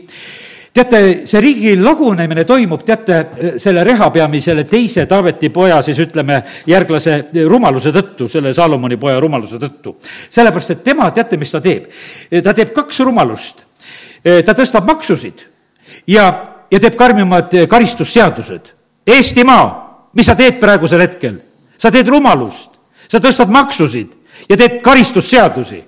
[0.80, 3.20] teate, see riigi lagunemine toimub, teate,
[3.60, 6.40] selle Rehabeami, selle teise Taaveti poja, siis ütleme,
[6.70, 9.96] järglase rumaluse tõttu, selle Saalomoni poja rumaluse tõttu.
[10.30, 11.90] sellepärast, et tema, teate, mis ta teeb?
[12.44, 13.66] ta teeb kaks rumalust.
[14.24, 15.46] ta tõstab maksusid
[16.08, 16.26] ja,
[16.72, 18.74] ja teeb karmimad karistusseadused.
[19.08, 21.40] Eestimaa, mis sa teed praegusel hetkel?
[21.80, 22.76] sa teed rumalust,
[23.08, 24.16] sa tõstad maksusid
[24.50, 25.84] ja teed karistusseadusi.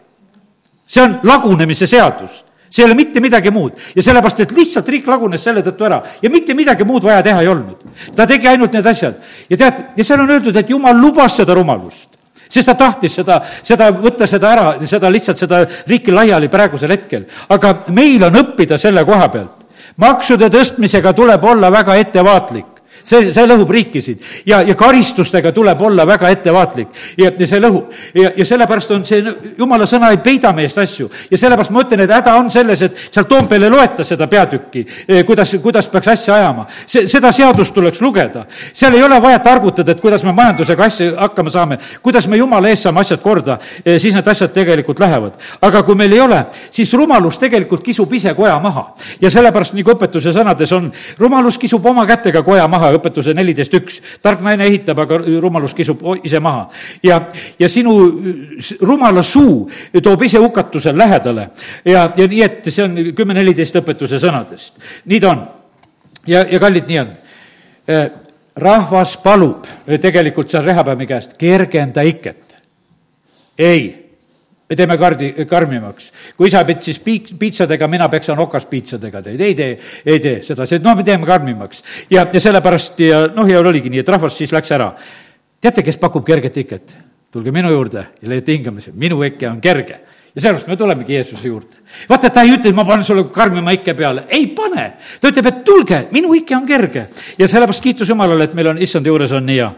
[0.88, 5.08] see on lagunemise seadus see ei ole mitte midagi muud ja sellepärast, et lihtsalt riik
[5.12, 7.84] lagunes selle tõttu ära ja mitte midagi muud vaja teha ei olnud.
[8.16, 11.54] ta tegi ainult need asjad ja tead, ja seal on öeldud, et jumal lubas seda
[11.58, 12.10] rumalust
[12.52, 17.26] sest ta tahtis seda, seda, võtta seda ära, seda lihtsalt, seda riiki laiali praegusel hetkel.
[17.50, 19.66] aga meil on õppida selle koha pealt.
[19.98, 22.71] maksude tõstmisega tuleb olla väga ettevaatlik
[23.04, 26.88] see, see lõhub riikisid ja, ja karistustega tuleb olla väga ettevaatlik
[27.18, 27.92] ja, ja see lõhub.
[28.16, 29.24] ja, ja sellepärast on see,
[29.58, 32.98] jumala sõna ei peida meist asju ja sellepärast ma ütlen, et häda on selles, et
[33.12, 36.66] seal Toompeal ei loeta seda peatükki, eh, kuidas, kuidas peaks asja ajama.
[36.86, 38.46] see, seda seadust tuleks lugeda.
[38.74, 42.70] seal ei ole vaja targutada, et kuidas me majandusega asja hakkama saame, kuidas me jumala
[42.70, 45.34] eest saame asjad korda, eh, siis need asjad tegelikult lähevad.
[45.62, 48.94] aga kui meil ei ole, siis rumalus tegelikult kisub ise koja maha.
[49.22, 54.00] ja sellepärast, nagu õpetuse sõnades on, rumalus kisub oma kätega koja maha, õpetuse neliteist üks.
[54.22, 56.70] tark naine ehitab, aga rumalus kisub ise maha.
[57.04, 57.22] ja,
[57.60, 57.96] ja sinu
[58.82, 59.70] rumala suu
[60.04, 61.50] toob ise hukatuse lähedale.
[61.86, 64.78] ja, ja nii, et see on kümme neliteist õpetuse sõnadest.
[65.06, 65.48] nii ta on.
[66.28, 67.16] ja, ja kallid, nii on
[67.88, 68.06] eh,
[68.56, 69.68] rahvas palub
[70.02, 72.58] tegelikult seal rehapäevi käest, kergenda iket.
[73.58, 74.11] ei
[74.72, 76.12] me teeme kardi, karmimaks.
[76.38, 79.74] kui isa petsis piik-, piitsadega, mina peksan okaspiitsadega teid, ei tee,
[80.06, 81.84] ei tee sedasi, et noh, me teeme karmimaks.
[82.10, 84.94] ja, ja sellepärast ja noh, ja oligi nii, et rahvas siis läks ära.
[85.62, 86.96] teate, kes pakub kerget iket?
[87.32, 90.00] tulge minu juurde ja leiate hingamise, minu ikke on kerge
[90.32, 91.84] ja sellepärast me tulemegi Jeesuse juurde.
[92.08, 94.92] vaata, ta ei ütle, et ma panen sulle karmima ikke peale, ei pane.
[95.20, 97.10] ta ütleb, et tulge, minu ikke on kerge.
[97.38, 99.72] ja sellepärast kiitus Jumalale, et meil on, issand juures on nii hea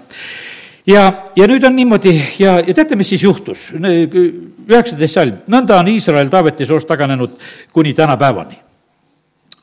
[0.87, 1.03] ja,
[1.35, 3.69] ja nüüd on niimoodi ja, ja teate, mis siis juhtus?
[4.69, 7.37] Üheksateist salm, nõnda on Iisrael Taaveti soost taganenud
[7.73, 8.59] kuni tänapäevani.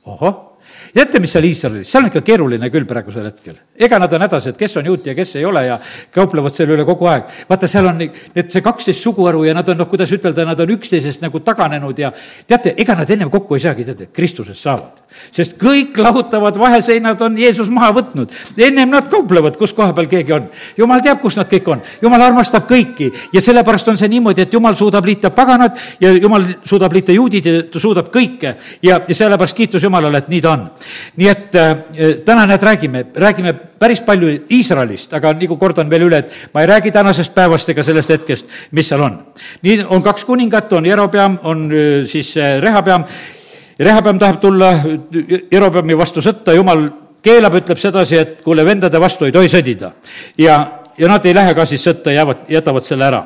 [0.06, 0.50] ohoh
[0.94, 3.58] teate, mis seal Iisraelis, seal on ikka keeruline küll praegusel hetkel.
[3.78, 5.78] ega nad on hädas, et kes on juut ja kes ei ole ja
[6.14, 7.30] kauplevad selle üle kogu aeg.
[7.48, 10.74] vaata, seal on need, see kaksteist suguharu ja nad on, noh, kuidas ütelda, nad on
[10.76, 12.12] üksteisest nagu taganenud ja
[12.46, 15.04] teate, ega nad ennem kokku ei saagi, teate, Kristusest saavad.
[15.32, 18.32] Sest kõik lahutavad vaheseinad on Jeesus maha võtnud.
[18.56, 20.48] ennem nad kauplevad, kus koha peal keegi on.
[20.76, 21.82] jumal teab, kus nad kõik on.
[22.02, 26.46] jumal armastab kõiki ja sellepärast on see niimoodi, et jumal suudab liita paganad ja jumal
[26.64, 30.52] suudab liita juudid ja ta suudab kõike ja, ja sellepärast kiitus Jumalale, et nii ta
[30.52, 30.68] on
[31.16, 31.76] nii et äh,
[32.24, 36.70] täna näed, räägime, räägime päris palju Iisraelist, aga nagu kordan veel üle, et ma ei
[36.70, 39.18] räägi tänasest päevast ega sellest hetkest, mis seal on.
[39.62, 43.04] nii on kaks kuningat, on Jerobeam, on äh, siis äh, Rehabeam.
[43.80, 44.70] Rehabeam tahab tulla
[45.52, 46.84] Jerobeami vastu sõtta, jumal
[47.24, 49.92] keelab, ütleb sedasi, et kuule, vendade vastu ei tohi sõdida.
[50.38, 50.56] ja,
[50.98, 53.24] ja nad ei lähe ka siis sõtta, jäävad, jätavad selle ära.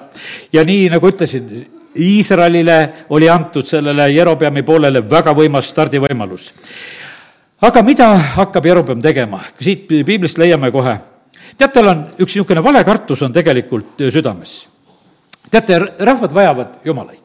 [0.53, 6.51] ja nii, nagu ütlesin, Iisraelile oli antud sellele Jerobeami poolele väga võimas stardivõimalus
[7.65, 9.41] aga mida hakkab Jerobeam tegema?
[9.61, 10.97] siit piiblist leiame kohe.
[11.57, 14.67] tead, tal on üks niisugune valekartus on tegelikult südames.
[15.51, 17.24] teate, rahvad vajavad jumalaid.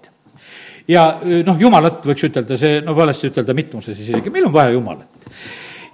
[0.90, 1.06] Ja
[1.46, 5.30] noh, jumalat võiks ütelda, see, no valesti ütelda mitmuses isegi, meil on vaja jumalat.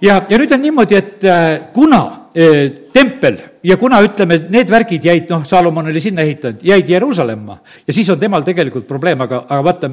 [0.00, 5.08] ja, ja nüüd on niimoodi, et äh, kuna äh, tempel ja kuna ütleme, need värgid
[5.10, 9.44] jäid, noh, Saalomon oli sinna ehitanud, jäid Jeruusalemma ja siis on temal tegelikult probleem, aga,
[9.48, 9.92] aga vaata,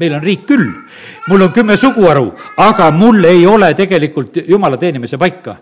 [0.00, 0.64] meil on riik küll,
[1.28, 2.30] mul on kümme suguharu,
[2.64, 5.56] aga mul ei ole tegelikult jumala teenimise paika.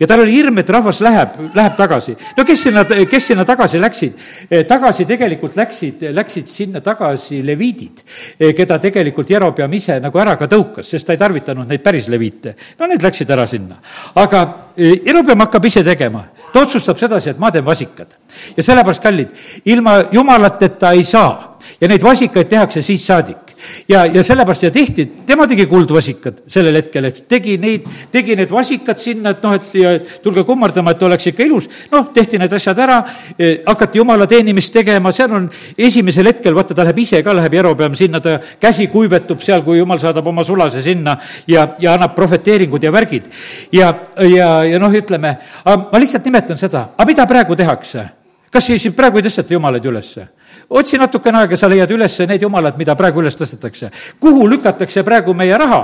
[0.00, 2.16] ja tal oli hirm, et rahvas läheb, läheb tagasi.
[2.36, 4.24] no kes sinna, kes sinna tagasi läksid?
[4.50, 8.02] Eh, tagasi tegelikult läksid, läksid sinna tagasi leviidid,
[8.40, 12.08] eh, keda tegelikult Jerobeam ise nagu ära ka tõukas, sest ta ei tarvitanud neid päris
[12.08, 12.56] leviite.
[12.78, 13.76] no need läksid ära sinna.
[14.14, 14.42] aga
[14.76, 18.16] eh, Jerobeam hakkab ise tegema, ta otsustab sedasi, et ma teen vasikad.
[18.56, 19.28] ja sellepärast, kallid,
[19.64, 23.41] ilma jumalateta ei saa ja neid vasikaid tehakse siis saadik
[23.88, 28.50] ja, ja sellepärast ja tehti, tema tegi kuldvasikad sellel hetkel, et tegi neid, tegi need
[28.52, 29.92] vasikad sinna, et noh, et ja
[30.24, 31.68] tulge kummardama, et oleks ikka ilus.
[31.92, 32.98] noh, tehti need asjad ära,
[33.38, 37.58] e, hakati jumala teenimist tegema, seal on esimesel hetkel, vaata, ta läheb ise ka, läheb
[37.58, 42.14] Jerobeam sinna, ta käsi kuivetub seal, kui jumal saadab oma sulase sinna ja, ja annab
[42.16, 43.30] prohveteeringud ja värgid.
[43.72, 43.94] ja,
[44.28, 48.08] ja, ja noh, ütleme, ma lihtsalt nimetan seda, aga mida praegu tehakse?
[48.52, 50.28] kas siis praegu ei tõsteta jumalaid ülesse?
[50.78, 53.90] Otsi natukene aega, sa leiad üles need jumalad, mida praegu üles tõstetakse.
[54.20, 55.82] kuhu lükatakse praegu meie raha?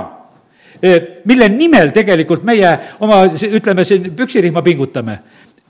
[1.25, 2.69] Mille nimel tegelikult meie
[3.03, 5.17] oma, ütleme siin, püksirihma pingutame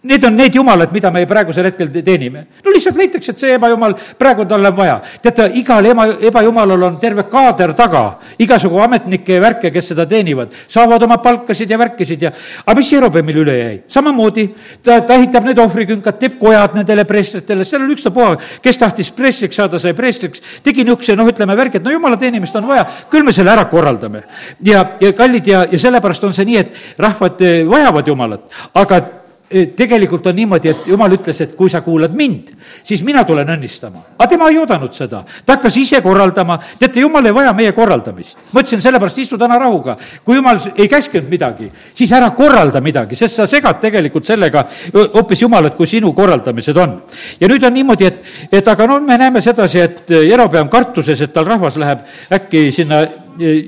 [0.02, 2.46] Need on need jumalad, mida me praegusel hetkel teenime.
[2.64, 5.02] no lihtsalt leitakse, et see ebajumal, praegu talle on vaja.
[5.22, 8.04] teate, igal ema, ebajumalal on terve kaader taga,
[8.40, 12.32] igasugu ametnikke ja värke, kes seda teenivad, saavad oma palkasid ja värkisid ja
[12.66, 13.76] aga mis Jerobeamil üle jäi?
[13.92, 14.48] samamoodi,
[14.80, 18.32] ta, ta ehitab need ohvrikünkad, teeb kojad nendele preestritele, seal on ükstapuha,
[18.64, 22.56] kes tahtis preestriks saada, sai preestriks, tegi niisuguse, noh, ütleme värgi, et no jumala teenimist
[22.56, 24.24] on vaja, küll me selle ära korraldame.
[24.64, 29.04] ja, ja kallid ja, ja sellepärast on see nii, et rahvad eh, vajavad jumalat, aga
[29.50, 32.52] tegelikult on niimoodi, et jumal ütles, et kui sa kuulad mind,
[32.86, 34.04] siis mina tulen õnnistama.
[34.18, 38.38] aga tema ei oodanud seda, ta hakkas ise korraldama, teate, jumal ei vaja meie korraldamist.
[38.52, 39.98] ma ütlesin, sellepärast istu täna rahuga.
[40.24, 45.42] kui jumal ei käskinud midagi, siis ära korralda midagi, sest sa segad tegelikult sellega hoopis
[45.42, 47.02] jumalat, kui sinu korraldamised on.
[47.40, 51.34] ja nüüd on niimoodi, et, et aga no me näeme sedasi, et Jerobeam kartuses, et
[51.34, 53.02] tal rahvas läheb äkki sinna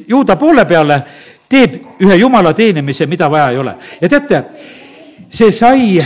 [0.07, 1.01] juuda poole peale,
[1.49, 3.75] teeb ühe jumala teenimise, mida vaja ei ole.
[4.01, 4.43] ja teate,
[5.31, 5.99] see sai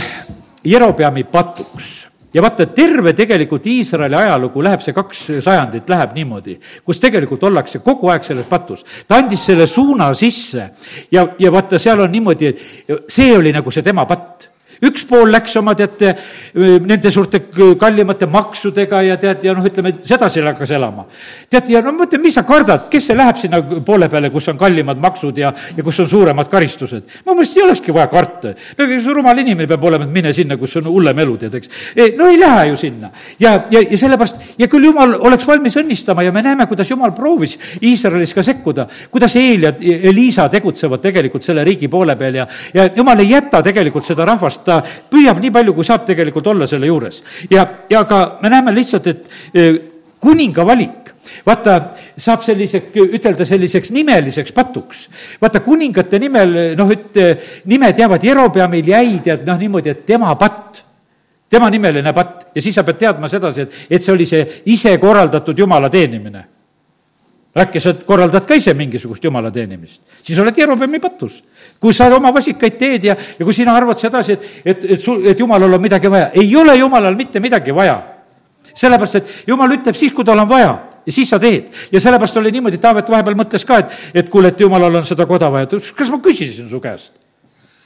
[0.66, 7.00] Jerobeami patuks ja vaata, terve tegelikult Iisraeli ajalugu läheb see kaks sajandit, läheb niimoodi, kus
[7.00, 8.84] tegelikult ollakse kogu aeg selles patus.
[9.08, 10.68] ta andis selle suuna sisse
[11.12, 14.50] ja, ja vaata, seal on niimoodi, et see oli nagu see tema patt
[14.84, 16.12] üks pool läks oma, teate,
[16.54, 17.40] nende suurte
[17.80, 21.06] kallimate maksudega ja tead, ja noh, ütleme, sedasi hakkas elama.
[21.50, 24.58] tead, ja no mõtle, mis sa kardad, kes see läheb sinna poole peale, kus on
[24.60, 27.16] kallimad maksud ja, ja kus on suuremad karistused?
[27.24, 28.52] mu meelest ei olekski vaja karta.
[28.78, 31.56] no ega see rumal inimene peab olema, et mine sinna, kus on hullem elu, tead,
[31.60, 31.72] eks.
[32.18, 33.10] no ei lähe ju sinna.
[33.40, 37.14] ja, ja, ja sellepärast, ja küll jumal oleks valmis õnnistama ja me näeme, kuidas jumal
[37.16, 39.72] proovis Iisraelis ka sekkuda, kuidas Eel ja
[40.12, 44.65] Liisa tegutsevad tegelikult selle riigi poole peal ja, ja jumal ei jäta tegelikult seda rahvast
[44.66, 47.22] ta püüab nii palju, kui saab tegelikult olla selle juures.
[47.50, 49.66] ja, ja ka me näeme lihtsalt, et e,
[50.20, 51.12] kuninga valik
[51.46, 51.76] vaata,
[52.18, 55.06] saab sellise, ütelda selliseks nimeliseks patuks.
[55.42, 60.82] vaata, kuningate nimel, noh, et nimed jäävad, Jerobeamil jäi tead noh, niimoodi, et tema patt
[61.50, 64.42] tema nimeline patt ja siis sa pead teadma sedasi, et, et see oli see
[64.74, 66.42] ise korraldatud jumala teenimine
[67.56, 71.42] äkki sa korraldad ka ise mingisugust jumala teenimist, siis oled Jerobeami patus.
[71.80, 75.24] kui sa oma vasikaid teed ja, ja kui sina arvad sedasi, et, et, et sul,
[75.26, 78.02] et jumalal on midagi vaja, ei ole jumalal mitte midagi vaja.
[78.74, 80.72] sellepärast, et jumal ütleb siis, kui tal on vaja
[81.06, 81.72] ja siis sa teed.
[81.92, 85.26] ja sellepärast oli niimoodi, Taavet vahepeal mõtles ka, et, et kuule, et jumalal on seda
[85.26, 87.25] koda vaja, ta ütles, kas ma küsisin su käest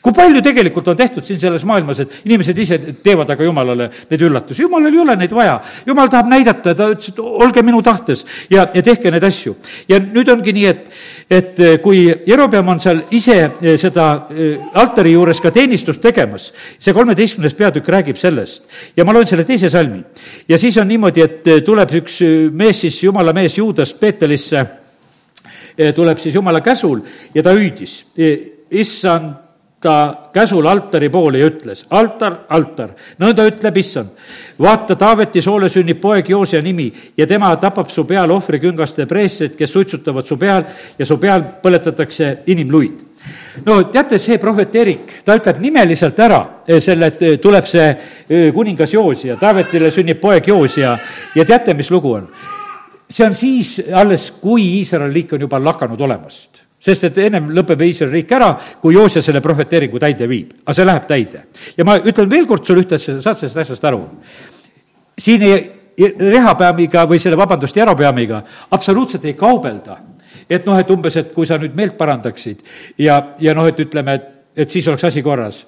[0.01, 4.23] kui palju tegelikult on tehtud siin selles maailmas, et inimesed ise teevad aga jumalale neid
[4.25, 5.59] üllatusi, jumalal ei ole neid vaja.
[5.87, 9.57] jumal tahab näidata, ta ütles, et olge minu tahtes ja, ja tehke neid asju.
[9.89, 10.87] ja nüüd ongi nii, et,
[11.31, 16.49] et kui Jerobeam on seal ise eh, seda eh, altari juures ka teenistust tegemas,
[16.81, 20.01] see kolmeteistkümnes peatükk räägib sellest ja ma loen selle teise salmi.
[20.49, 22.23] ja siis on niimoodi, et eh, tuleb üks
[22.57, 24.65] mees siis, jumala mees Juudast Peetelisse,
[25.95, 27.01] tuleb siis jumala käsul
[27.35, 28.01] ja ta hüüdis,
[28.71, 29.50] issand
[29.81, 34.11] ta käsul altari poole ja ütles, altar, altar, nõnda ütleb issand.
[34.61, 39.73] vaata, Taaveti soole sünnib poeg Joosia nimi ja tema tapab su peal ohvriküngaste preestrid, kes
[39.73, 40.64] suitsutavad su peal
[40.99, 43.09] ja su peal põletatakse inimluid
[43.64, 47.88] no teate, see prohvet Erik, ta ütleb nimeliselt ära eh, selle, et eh, tuleb see
[47.88, 50.97] eh, kuningas Joosia, Taavetile sünnib poeg Joosia
[51.35, 52.29] ja teate, mis lugu on?
[53.11, 57.83] see on siis alles, kui Iisraeli liik on juba lakanud olemast sest et ennem lõpeb
[57.85, 61.43] Iisraeli riik ära, kui Joosja selle prohveteeringu täide viib, aga see läheb täide.
[61.77, 64.03] ja ma ütlen veel kord sulle ühte asja, saad sellest asjast aru?
[65.21, 65.59] siin ei,
[66.19, 69.99] rehapeamiga või selle, vabandust, järopeamiga absoluutselt ei kaubelda.
[70.49, 72.64] et noh, et umbes, et kui sa nüüd meelt parandaksid
[72.99, 75.66] ja, ja noh, et ütleme, et, et siis oleks asi korras.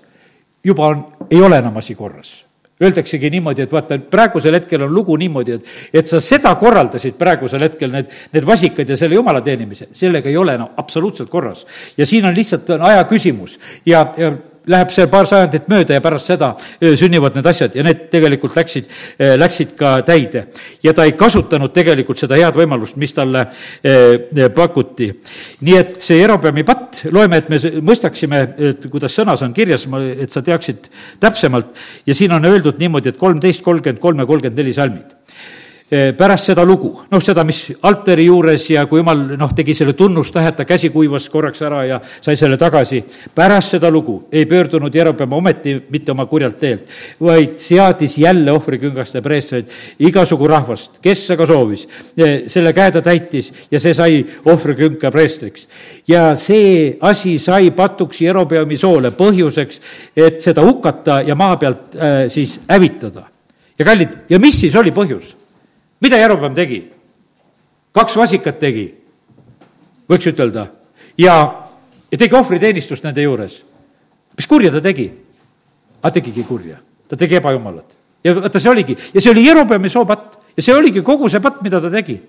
[0.65, 2.52] juba on, ei ole enam asi korras
[2.83, 7.63] Öeldaksegi niimoodi, et vaata, praegusel hetkel on lugu niimoodi, et, et sa seda korraldasid praegusel
[7.67, 11.67] hetkel, need, need vasikad ja selle jumala teenimise, sellega ei ole enam absoluutselt korras.
[11.97, 14.33] ja siin on lihtsalt on aja küsimus ja, ja
[14.71, 16.53] läheb see paar sajandit mööda ja pärast seda
[16.99, 20.47] sünnivad need asjad ja need tegelikult läksid, läksid ka täide.
[20.83, 23.47] ja ta ei kasutanud tegelikult seda head võimalust, mis talle
[24.55, 25.11] pakuti.
[25.61, 30.31] nii et see Jerobeami patt, loeme, et me mõistaksime, et kuidas sõnas on kirjas, et
[30.31, 30.87] sa teaksid
[31.21, 31.75] täpsemalt,
[32.07, 35.19] ja siin on öeldud niimoodi, et kolmteist, kolmkümmend kolm ja kolmkümmend neli salmid
[36.17, 40.53] pärast seda lugu, noh, seda, mis altari juures ja kui jumal, noh, tegi selle tunnustähe,
[40.57, 43.03] ta käsi kuivas korraks ära ja sai selle tagasi.
[43.35, 46.89] pärast seda lugu ei pöördunud Jerobeam ometi mitte oma kurjalt teelt,
[47.21, 49.69] vaid seadis jälle ohvriküngaste preestreid,
[49.99, 51.87] igasugu rahvast, kes aga soovis.
[52.17, 55.69] Eh, selle käe ta täitis ja see sai ohvrikünka preestriks.
[56.09, 59.81] ja see asi sai patuks Jerobeami soole põhjuseks,
[60.17, 63.29] et seda hukata ja maa pealt äh, siis hävitada.
[63.79, 65.42] ja kallid, ja mis siis oli põhjus?
[66.03, 66.83] Mida Jerobeam tegi?
[67.93, 68.87] kaks vasikat tegi,
[70.09, 70.67] võiks ütelda,
[71.21, 71.35] ja,
[72.09, 73.63] ja tegi ohvriteenistust nende juures.
[74.37, 75.11] mis kurja ta tegi?
[76.03, 77.97] aga tegigi kurja, ta tegi ebajumalat.
[78.25, 81.63] ja vaata, see oligi, ja see oli Jerobeami soopatt ja see oligi kogu see patt,
[81.63, 82.21] mida ta tegi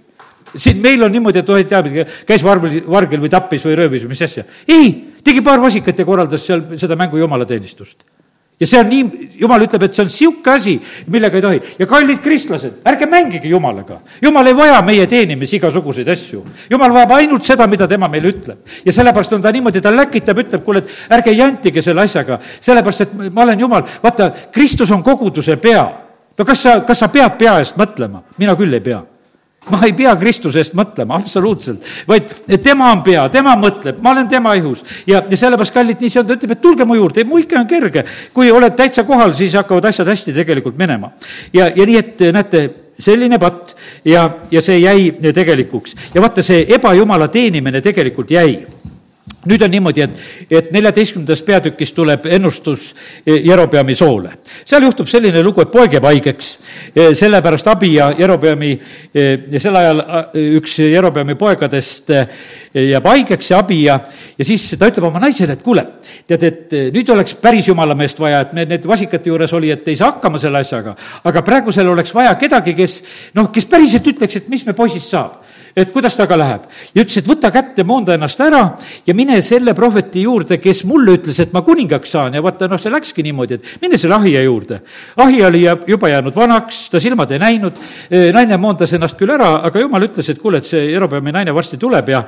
[0.56, 4.04] siin meil on niimoodi, et oh, ei tea, käis vargel, vargel või tappis või röövis
[4.04, 4.44] või mis asja.
[4.68, 4.92] ei,
[5.24, 8.04] tegi paar vasikat ja korraldas seal seda mängu jumalateenistust
[8.64, 10.74] ja see on nii, jumal ütleb, et see on sihuke asi,
[11.12, 11.62] millega ei tohi.
[11.80, 14.00] ja kallid kristlased, ärge mängige jumalaga.
[14.22, 16.44] jumal ei vaja meie teenimisi igasuguseid asju.
[16.72, 18.64] jumal vajab ainult seda, mida tema meile ütleb.
[18.86, 23.08] ja sellepärast on ta niimoodi, ta läkitab, ütleb, kuule, et ärge jantige selle asjaga, sellepärast
[23.08, 25.84] et ma olen jumal, vaata, Kristus on koguduse pea.
[26.38, 28.24] no kas sa, kas sa pead pea eest mõtlema?
[28.38, 29.04] mina küll ei pea
[29.72, 32.32] ma ei pea Kristuse eest mõtlema, absoluutselt, vaid
[32.64, 34.84] tema on pea, tema mõtleb, ma olen tema ihus.
[35.08, 37.62] ja, ja sellepärast, kallid, nii see on, ta ütleb, et tulge mu juurde, mu ikka
[37.62, 38.06] on kerge.
[38.34, 41.14] kui oled täitsa kohal, siis hakkavad asjad hästi tegelikult minema.
[41.54, 42.64] ja, ja nii, et näete,
[43.00, 43.74] selline patt
[44.06, 45.96] ja, ja see jäi tegelikuks.
[46.14, 48.64] ja vaata, see ebajumala teenimine tegelikult jäi
[49.48, 50.20] nüüd on niimoodi, et,
[50.52, 52.94] et neljateistkümnendas peatükis tuleb ennustus
[53.26, 54.32] Jerobeami soole.
[54.66, 56.52] seal juhtub selline lugu, et poeg jääb haigeks,
[57.20, 58.72] sellepärast Abia Jerobeami,
[59.60, 60.04] sel ajal
[60.60, 64.00] üks Jerobeami poegadest jääb haigeks ja Abia
[64.38, 65.86] ja siis ta ütleb oma naisele, et kuule,
[66.28, 69.88] tead, et nüüd oleks päris jumala meest vaja, et me need vasikate juures oli, et
[69.88, 73.00] ei saa hakkama selle asjaga, aga praegusel oleks vaja kedagi, kes
[73.36, 75.44] noh, kes päriselt ütleks, et mis me poisist saab
[75.76, 76.66] et kuidas temaga läheb.
[76.94, 78.62] ja ütles, et võta kätte, moonda ennast ära
[79.08, 82.82] ja mine selle prohveti juurde, kes mulle ütles, et ma kuningaks saan ja vaata, noh,
[82.82, 84.82] see läkski niimoodi, et mine selle ahija juurde.
[85.18, 87.82] ahija oli juba jäänud vanaks, ta silmad ei näinud,
[88.34, 91.78] naine moondas ennast küll ära, aga jumal ütles, et kuule, et see Jerobeami naine varsti
[91.82, 92.24] tuleb ja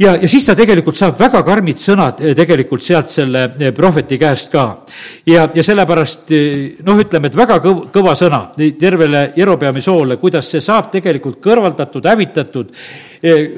[0.00, 4.18] ja, ja siis ta tegelikult saab väga karmid sõnad eh, tegelikult sealt selle eh, prohveti
[4.20, 4.64] käest ka.
[5.28, 8.42] ja, ja sellepärast eh, noh, ütleme, et väga kõv-, kõva sõna
[8.80, 12.72] tervele Jerobeami soole, kuidas see saab tegelikult kõrvaldatud, hävitatud,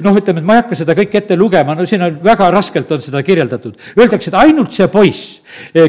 [0.03, 2.91] noh, ütleme, et ma ei hakka seda kõike ette lugema, no siin on väga raskelt
[2.91, 3.75] on seda kirjeldatud.
[3.97, 5.39] Öeldakse, et ainult see poiss,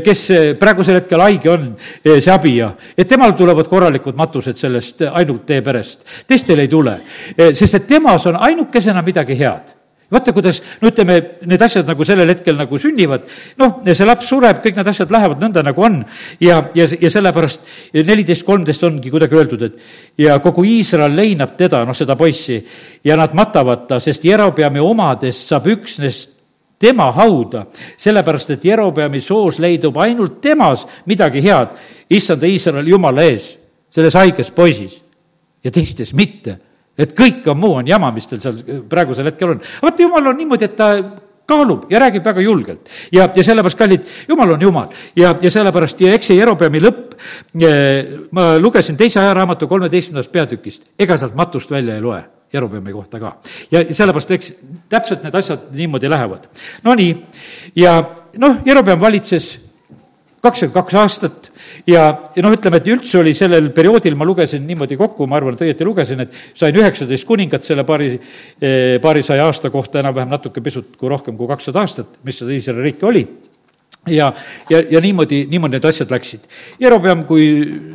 [0.04, 0.24] kes
[0.60, 1.68] praegusel hetkel haige on,
[2.06, 6.98] see abija, et temal tulevad korralikud matused sellest ainult teie perest, teistel ei tule.
[7.52, 9.74] sest et temas on ainukesena midagi head
[10.12, 11.16] vaata, kuidas, no ütleme,
[11.48, 13.24] need asjad nagu sellel hetkel nagu sünnivad,
[13.60, 16.02] noh, see laps sureb, kõik need asjad lähevad nõnda, nagu on.
[16.40, 21.84] ja, ja, ja sellepärast neliteist, kolmteist ongi kuidagi öeldud, et ja kogu Iisrael leinab teda,
[21.88, 22.60] noh, seda poissi,
[23.04, 26.24] ja nad matavad ta, sest Jerobeami omadest saab üksnes
[26.80, 27.64] tema hauda,
[27.96, 31.72] sellepärast et Jerobeami soos leidub ainult temas midagi head,
[32.12, 33.54] issanda Iisrael Jumala ees,
[33.94, 35.00] selles haiges poisis.
[35.64, 36.58] Ja teistes mitte
[36.98, 39.62] et kõik on muu, on jama, mis tal seal praegusel hetkel on.
[39.82, 40.90] vaata, jumal on niimoodi, et ta
[41.46, 42.88] kaalub ja räägib väga julgelt.
[43.12, 44.86] ja, ja sellepärast, kallid, jumal on jumal
[45.16, 47.16] ja, ja sellepärast ja eks see Jerobeami lõpp,
[47.60, 52.22] eh, ma lugesin teise ajaraamatu kolmeteistkümnendast peatükist, ega sealt matust välja ei loe.
[52.54, 53.32] Jerobeami kohta ka.
[53.70, 54.52] ja sellepärast, eks
[54.88, 56.46] täpselt need asjad niimoodi lähevad.
[56.84, 57.16] Nonii,
[57.76, 57.96] ja
[58.38, 59.63] noh, Jerobeam valitses
[60.44, 61.48] kakskümmend kaks aastat.
[61.88, 62.04] Ja,
[62.36, 65.64] ja noh, ütleme, et üldse oli sellel perioodil, ma lugesin niimoodi kokku, ma arvan, et
[65.68, 70.94] õieti lugesin, et sain üheksateist kuningat selle paari, eh, paarisaja aasta kohta, enam-vähem natuke pisut
[71.00, 73.26] kui rohkem kui kakssada aastat, mis seda Iisraeli riiki oli
[74.08, 74.32] ja,
[74.70, 76.44] ja, ja niimoodi, niimoodi need asjad läksid.
[76.80, 77.46] Jerobeam, kui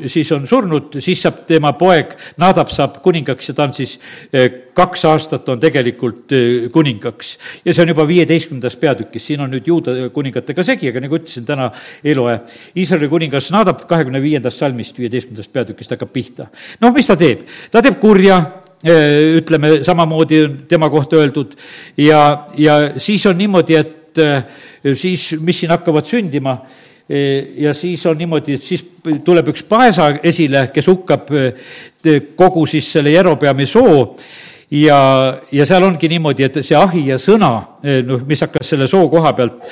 [0.09, 3.97] siis on surnud, siis saab tema poeg, Nadab saab kuningaks ja ta on siis
[4.33, 7.35] eh, kaks aastat on tegelikult eh, kuningaks.
[7.65, 11.45] ja see on juba viieteistkümnendas peatükis, siin on nüüd juuda kuningatega segi, aga nagu ütlesin,
[11.47, 11.69] täna
[12.15, 12.39] loe.
[12.77, 16.49] Iisraeli kuningas Nadab kahekümne viiendast salmist, viieteistkümnendast peatükist hakkab pihta.
[16.81, 17.45] noh, mis ta teeb?
[17.71, 18.41] ta teeb kurja,
[18.83, 21.55] eh, ütleme, samamoodi on tema kohta öeldud
[21.97, 23.98] ja, ja siis on niimoodi, et
[24.95, 26.57] siis, mis siin hakkavad sündima,
[27.57, 28.83] ja siis on niimoodi, et siis
[29.25, 31.29] tuleb üks paesa esile, kes hukkab
[32.37, 34.15] kogu siis selle Jerobeami soo.
[34.69, 34.99] Ja,
[35.51, 37.49] ja seal ongi niimoodi, et see ahi ja sõna,
[38.05, 39.63] noh, mis hakkas selle soo koha pealt,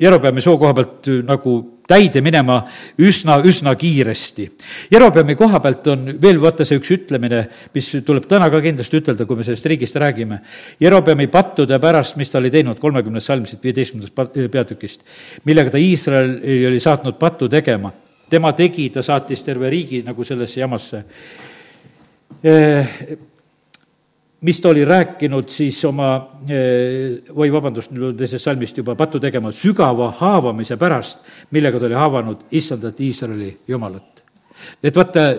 [0.00, 2.58] Jerobeami soo koha pealt nagu täide minema
[3.00, 4.48] üsna, üsna kiiresti.
[4.92, 9.26] Jerobeami koha pealt on veel vaata see üks ütlemine, mis tuleb täna ka kindlasti ütelda,
[9.28, 10.40] kui me sellest riigist räägime.
[10.80, 15.06] Jerobeami pattude pärast, mis ta oli teinud, kolmekümnes salm siit viieteistkümnendast peatükist,
[15.48, 17.92] millega ta Iisraeli oli saatnud pattu tegema.
[18.28, 21.04] tema tegi, ta saatis terve riigi nagu sellesse jamasse
[24.40, 29.20] mis ta oli rääkinud siis oma, eh, oi vabandust, nüüd on teisest salmist juba pattu
[29.20, 34.22] tegema, sügava haavamise pärast, millega ta oli haavanud issandat Iisraeli jumalat.
[34.82, 35.34] et vaata,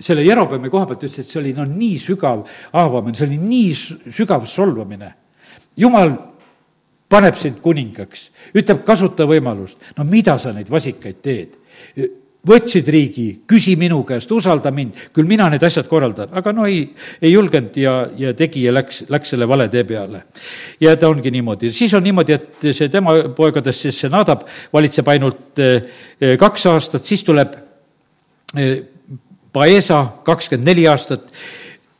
[0.00, 4.10] selle Jerobeami koha pealt ütles, et see oli no nii sügav haavamine, see oli nii
[4.12, 5.14] sügav solvamine.
[5.76, 6.16] jumal
[7.08, 9.92] paneb sind kuningaks, ütleb, kasuta võimalust.
[9.98, 11.58] no mida sa neid vasikaid teed?
[12.46, 16.82] Võtsid riigi, küsi minu käest, usalda mind, küll mina need asjad korraldan, aga no ei,
[17.20, 20.22] ei julgenud ja, ja tegi ja läks, läks selle vale tee peale.
[20.80, 25.12] ja ta ongi niimoodi, siis on niimoodi, et see tema poegadest siis see Nadab valitseb
[25.12, 27.58] ainult eh, kaks aastat, siis tuleb
[28.56, 28.80] eh,
[29.50, 31.32] Paesa kakskümmend neli aastat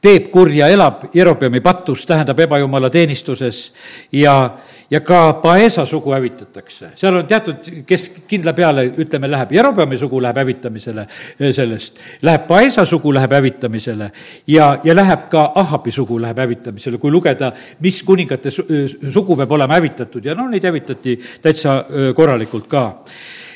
[0.00, 3.72] teeb kurja, elab Jerobeami patus, tähendab ebajumala teenistuses
[4.12, 4.34] ja,
[4.90, 6.92] ja ka Paesa sugu hävitatakse.
[6.96, 12.46] seal on teatud, kes kindla peale, ütleme, läheb Jerobeami sugu läheb hävitamisele eh, sellest, läheb
[12.48, 14.10] Paesa sugu läheb hävitamisele
[14.46, 19.76] ja, ja läheb ka Ahabi sugu läheb hävitamisele, kui lugeda, mis kuningate sugu peab olema
[19.76, 22.86] hävitatud ja no neid hävitati täitsa eh, korralikult ka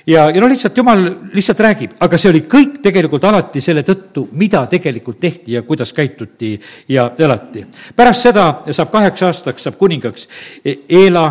[0.06, 4.26] ja, ja no lihtsalt jumal lihtsalt räägib, aga see oli kõik tegelikult alati selle tõttu,
[4.36, 6.54] mida tegelikult tehti ja kuidas käituti
[6.88, 7.64] ja elati.
[7.96, 10.28] pärast seda saab kaheks aastaks, saab kuningaks
[10.64, 11.26] Eela,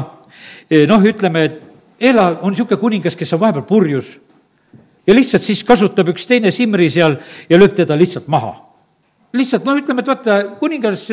[0.70, 1.62] e, noh, ütleme, et
[2.04, 4.18] Eela on niisugune kuningas, kes on vahepeal purjus.
[5.08, 7.18] Ja lihtsalt siis kasutab üks teine Simri seal
[7.50, 8.54] ja lööb teda lihtsalt maha.
[9.34, 11.06] Lihtsalt noh, ütleme, et vaata, kuningas,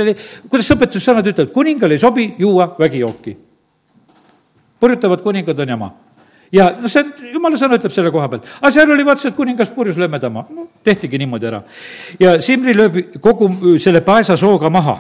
[0.48, 3.36] kuidas õpetussõnad ütlevad, kuningal ei sobi juua vägijooki.
[4.80, 5.90] Purjutavad kuningad on jama
[6.52, 8.48] ja noh, see on, jumala sõna ütleb selle koha pealt.
[8.60, 10.46] aga seal oli vaata et kuningas purjus maha.
[10.50, 11.62] no tehtigi niimoodi ära.
[12.20, 14.96] ja Simri lööb kogu selle paesa sooga maha.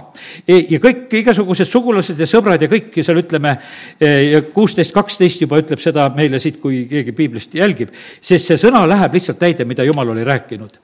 [0.46, 3.56] E, ja kõik igasugused sugulased ja sõbrad ja kõik seal ütleme,
[4.00, 8.84] e, kuusteist, kaksteist juba ütleb seda meile siit, kui keegi piiblist jälgib, sest see sõna
[8.88, 10.78] läheb lihtsalt täide, mida jumal oli rääkinud.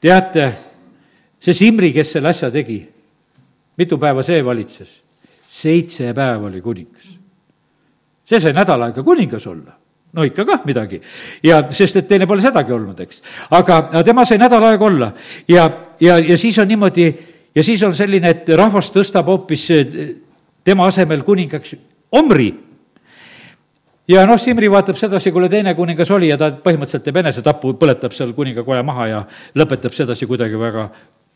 [0.00, 0.52] teate,
[1.40, 2.82] see Simri, kes selle asja tegi,
[3.78, 4.98] mitu päeva see valitses?
[5.60, 7.18] seitse päeva oli kuningas.
[8.24, 9.79] see sai nädal aega kuningas olla
[10.12, 11.00] no ikka kah midagi.
[11.42, 13.22] ja sest, et teine pole sedagi olnud, eks.
[13.50, 15.12] aga tema sai nädal aega olla
[15.48, 15.68] ja,
[16.00, 17.06] ja, ja siis on niimoodi,
[17.54, 20.08] ja siis on selline, et rahvas tõstab hoopis eh,
[20.64, 21.76] tema asemel kuningaks
[22.10, 22.48] Omri.
[24.10, 28.14] ja noh, Simri vaatab sedasi, kuule, teine kuningas oli ja ta põhimõtteliselt teeb enesetapu, põletab
[28.16, 29.20] seal kuningakoja maha ja
[29.54, 30.88] lõpetab sedasi kuidagi väga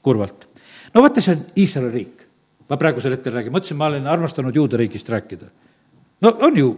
[0.02, 0.48] kurvalt.
[0.94, 2.26] no vaata, see on Iisraeli riik.
[2.68, 5.46] ma praegusel hetkel räägin, mõtlesin, ma olen armastanud juuda riigist rääkida.
[6.26, 6.74] no on ju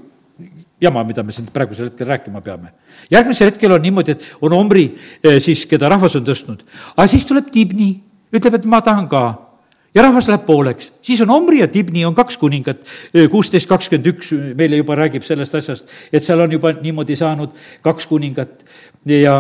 [0.81, 2.73] jama, mida me siin praegusel hetkel rääkima peame.
[3.11, 4.85] järgmisel hetkel on niimoodi, et on Omri
[5.25, 6.63] eh, siis, keda rahvas on tõstnud,
[6.97, 7.91] aga siis tuleb Tibni,
[8.33, 9.25] ütleb, et ma tahan ka.
[9.97, 12.83] Ja rahvas läheb pooleks, siis on Omri ja Tibni on kaks kuningat,
[13.15, 17.57] eh, kuusteist kakskümmend üks meile juba räägib sellest asjast, et seal on juba niimoodi saanud
[17.83, 18.61] kaks kuningat
[19.09, 19.39] ja,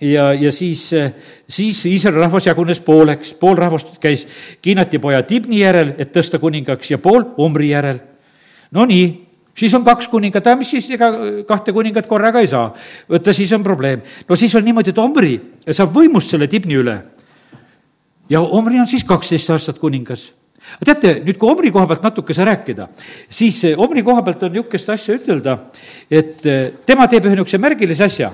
[0.00, 1.12] ja, ja siis, eh,
[1.44, 4.24] siis Iisraeli rahvas jagunes pooleks, pool rahvast käis
[4.62, 8.00] Kiinati poja Tibni järel, et tõsta kuningaks ja pool Omri järel.
[8.72, 9.27] Nonii
[9.58, 11.10] siis on kaks kuningat, mis siis, ega
[11.48, 12.70] kahte kuningat korraga ei saa.
[13.10, 14.02] võtta, siis on probleem.
[14.28, 15.34] no siis on niimoodi, et Omri
[15.70, 16.98] saab võimust selle Tibni üle.
[18.28, 20.32] ja Omri on siis kaksteist aastat kuningas
[20.84, 22.88] teate, nüüd kui Omri koha pealt natukese rääkida,
[23.30, 25.56] siis Omri koha pealt on niisugust asja ütelda,
[26.10, 28.32] et eh, tema teeb ühe niisuguse märgilise asja.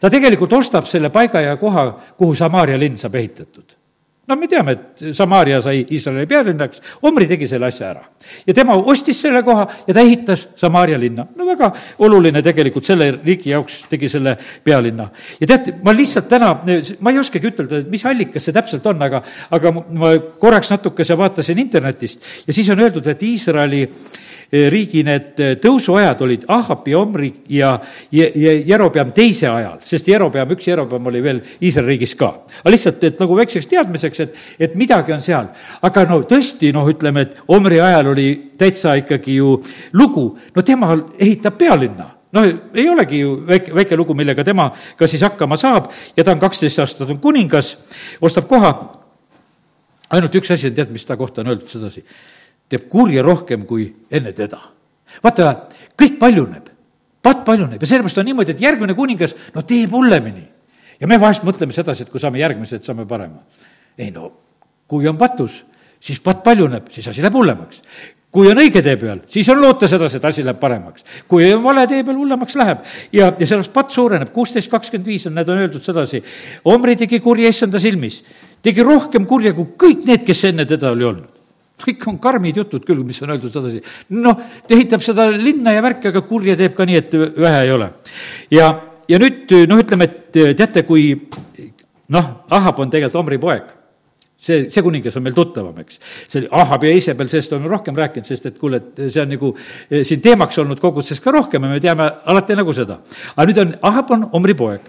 [0.00, 3.79] ta tegelikult ostab selle paiga ja koha, kuhu Samaaria linn saab ehitatud
[4.30, 8.04] no me teame, et Samaaria sai Iisraeli pealinnaks, Omri tegi selle asja ära.
[8.46, 11.26] ja tema ostis selle koha ja ta ehitas Samaaria linna.
[11.36, 11.72] no väga
[12.06, 15.08] oluline tegelikult selle riigi jaoks tegi selle pealinna.
[15.40, 16.54] ja teate, ma lihtsalt täna,
[17.00, 21.58] ma ei oskagi ütelda, mis allikas see täpselt on, aga, aga ma korraks natukese vaatasin
[21.58, 27.30] internetist ja siis on öeldud, et Iisraeli äh, riigi need eh, tõusuajad olid Ahapi, Omri
[27.54, 27.76] ja,
[28.12, 32.32] ja, ja Jerobeam teise ajal, sest Jerobeam, üks Jerobeam oli veel Iisraeli riigis ka.
[32.60, 35.50] aga lihtsalt, et nagu väikseks teadmiseks, et, et midagi on seal.
[35.82, 39.60] aga no tõesti, noh, ütleme, et Omri ajal oli täitsa ikkagi ju
[39.92, 45.06] lugu, no tema ehitab pealinna noh, ei olegi ju väike, väike lugu, millega tema ka
[45.10, 47.76] siis hakkama saab ja ta on kaksteist aastat on kuningas,
[48.22, 48.74] ostab koha.
[50.10, 52.04] ainult üks asi on, tead, mis ta kohta on öeldud sedasi?
[52.70, 54.60] Teeb kurja rohkem kui enne teda.
[55.24, 55.54] vaata,
[55.98, 56.68] kõik paljuneb,
[57.22, 60.46] patt paljuneb ja sellepärast on niimoodi, et järgmine kuningas, no teeb hullemini.
[61.00, 63.42] ja me vahest mõtleme sedasi, et kui saame järgmised, saame parema.
[63.98, 64.32] ei no,
[64.86, 65.64] kui on patus,
[66.00, 67.82] siis patt paljuneb, siis asi läheb hullemaks
[68.30, 71.02] kui on õige tee peal, siis on loota sedasi, et asi läheb paremaks.
[71.26, 72.84] kui on vale tee peal, hullemaks läheb.
[73.12, 76.22] ja, ja sellest patt suureneb, kuusteist, kakskümmend viis on, need on öeldud sedasi.
[76.64, 78.22] Omri tegi kurja issanda silmis,
[78.62, 81.39] tegi rohkem kurja kui kõik need, kes enne teda oli olnud
[81.84, 83.82] kõik on karmid jutud küll, mis on öeldud sedasi.
[84.16, 87.74] noh, ta ehitab seda linna ja värki, aga kurja teeb ka nii, et vähe ei
[87.74, 87.90] ole.
[88.54, 88.70] ja,
[89.08, 91.12] ja nüüd noh, ütleme, et teate, kui
[92.10, 93.79] noh, Ahab on tegelikult Omri poeg
[94.40, 95.98] see, see kuningas on meil tuttavam, eks.
[96.30, 99.52] see Ahab ja Iisabel, sellest oleme rohkem rääkinud, sest et kuule, et see on nagu
[99.56, 103.00] eh, siin teemaks olnud koguduses ka rohkem ja me teame alati nagu seda.
[103.36, 104.88] aga nüüd on, Ahab on Omri poeg.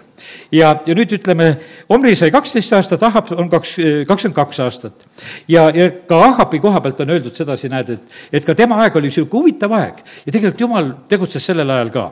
[0.54, 1.52] ja, ja nüüd ütleme,
[1.92, 5.06] Omri sai kaksteist aastat, Ahab on kaks, eh, kakskümmend kaks aastat.
[5.48, 8.96] ja, ja ka Ahabi koha pealt on öeldud sedasi, näed, et, et ka tema aeg
[8.96, 12.10] oli niisugune huvitav aeg ja tegelikult jumal tegutses sellel ajal ka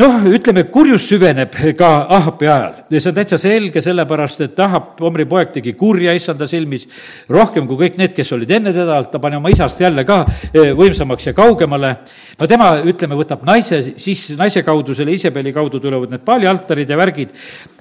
[0.00, 5.00] noh, ütleme, kurjus süveneb ka Ahapi ajal ja see on täitsa selge, sellepärast et Ahap,
[5.06, 6.86] Omri poeg, tegi kurja issanda silmis
[7.30, 10.72] rohkem kui kõik need, kes olid enne teda, ta pani oma isast jälle ka e,
[10.74, 11.94] võimsamaks ja kaugemale.
[12.40, 16.98] no tema, ütleme, võtab naise, siis naise kaudu, selle Isabeli kaudu tulevad need paalialtarid ja
[16.98, 17.36] värgid,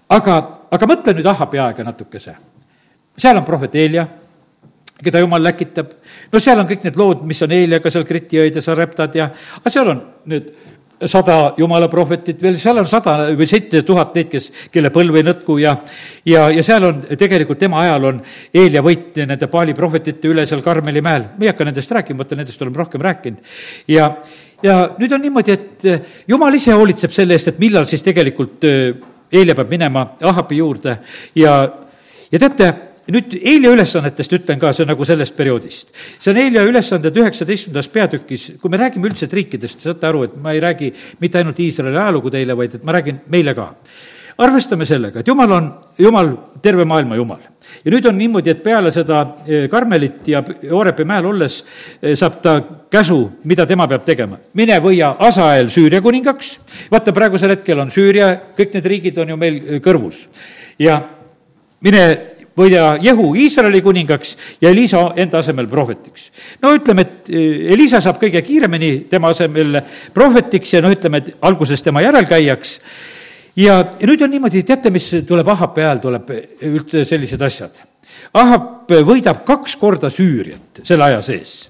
[0.10, 0.42] aga,
[0.72, 2.36] aga mõtle nüüd Ahapi aega natukese.
[3.18, 4.06] seal on prohvet Eelia
[5.04, 5.90] keda jumal läkitab.
[6.32, 9.74] no seal on kõik need lood, mis on Eeliaga seal kritiööd ja sareptad ja, aga
[9.74, 10.54] seal on need
[11.06, 15.26] sada jumala prohvetit veel, seal on sada või seitse tuhat neid, kes, kelle põlv ei
[15.26, 15.76] nõtku ja
[16.26, 18.22] ja, ja seal on tegelikult tema ajal on
[18.54, 21.28] eel ja võit nende paali prohvetite üle seal Karmeli mäel.
[21.38, 23.42] me ei hakka nendest rääkima, vaata nendest oleme rohkem rääkinud.
[23.88, 24.10] ja,
[24.64, 28.64] ja nüüd on niimoodi, et eh, jumal ise hoolitseb selle eest, et millal siis tegelikult
[28.70, 28.94] eh,
[29.34, 30.98] peab minema Ahabi juurde
[31.36, 31.54] ja,
[32.32, 35.92] ja teate nüüd Helja ülesannetest ütlen ka, see nagu sellest perioodist.
[36.20, 40.54] see on Helja ülesanded üheksateistkümnendas peatükis, kui me räägime üldiselt riikidest, saate aru, et ma
[40.54, 43.74] ei räägi mitte ainult Iisraeli ajalugu teile, vaid et ma räägin meile ka.
[44.38, 45.68] arvestame sellega, et jumal on,
[46.00, 46.32] jumal,
[46.62, 47.42] terve maailma jumal.
[47.86, 51.64] ja nüüd on niimoodi, et peale seda eh, Karmelit ja Oorepi mäel olles
[52.02, 54.38] eh, saab ta käsu, mida tema peab tegema.
[54.54, 56.58] mine võia Asael Süüria kuningaks,
[56.92, 60.28] vaata, praegusel hetkel on Süüria, kõik need riigid on ju meil eh, kõrvus.
[60.80, 61.02] ja
[61.84, 66.30] mine võida Jehu Iisraeli kuningaks ja Elisa enda asemel prohvetiks.
[66.62, 67.30] no ütleme, et
[67.74, 69.82] Elisa saab kõige kiiremini tema asemel
[70.14, 72.80] prohvetiks ja no ütleme, et alguses tema järelkäijaks
[73.56, 76.32] ja, ja nüüd on niimoodi, teate, mis tuleb Ahapi ajal, tuleb
[76.70, 77.84] üldse sellised asjad.
[78.38, 81.70] Ahap võidab kaks korda Süüriat selle aja sees.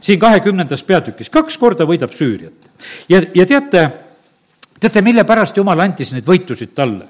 [0.00, 2.70] siin kahekümnendas peatükis, kaks korda võidab Süüriat.
[3.08, 3.90] ja, ja teate,
[4.80, 7.08] teate, mille pärast Jumal andis neid võitusid talle?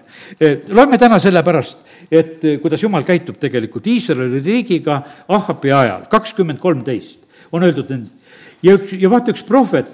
[0.69, 1.79] loeme täna sellepärast,
[2.11, 7.21] et kuidas Jumal käitub tegelikult Iisraeli riigiga Ahapi ajal, kakskümmend kolmteist
[7.53, 7.91] on öeldud,
[8.63, 9.91] ja üks, ja vaata, üks prohvet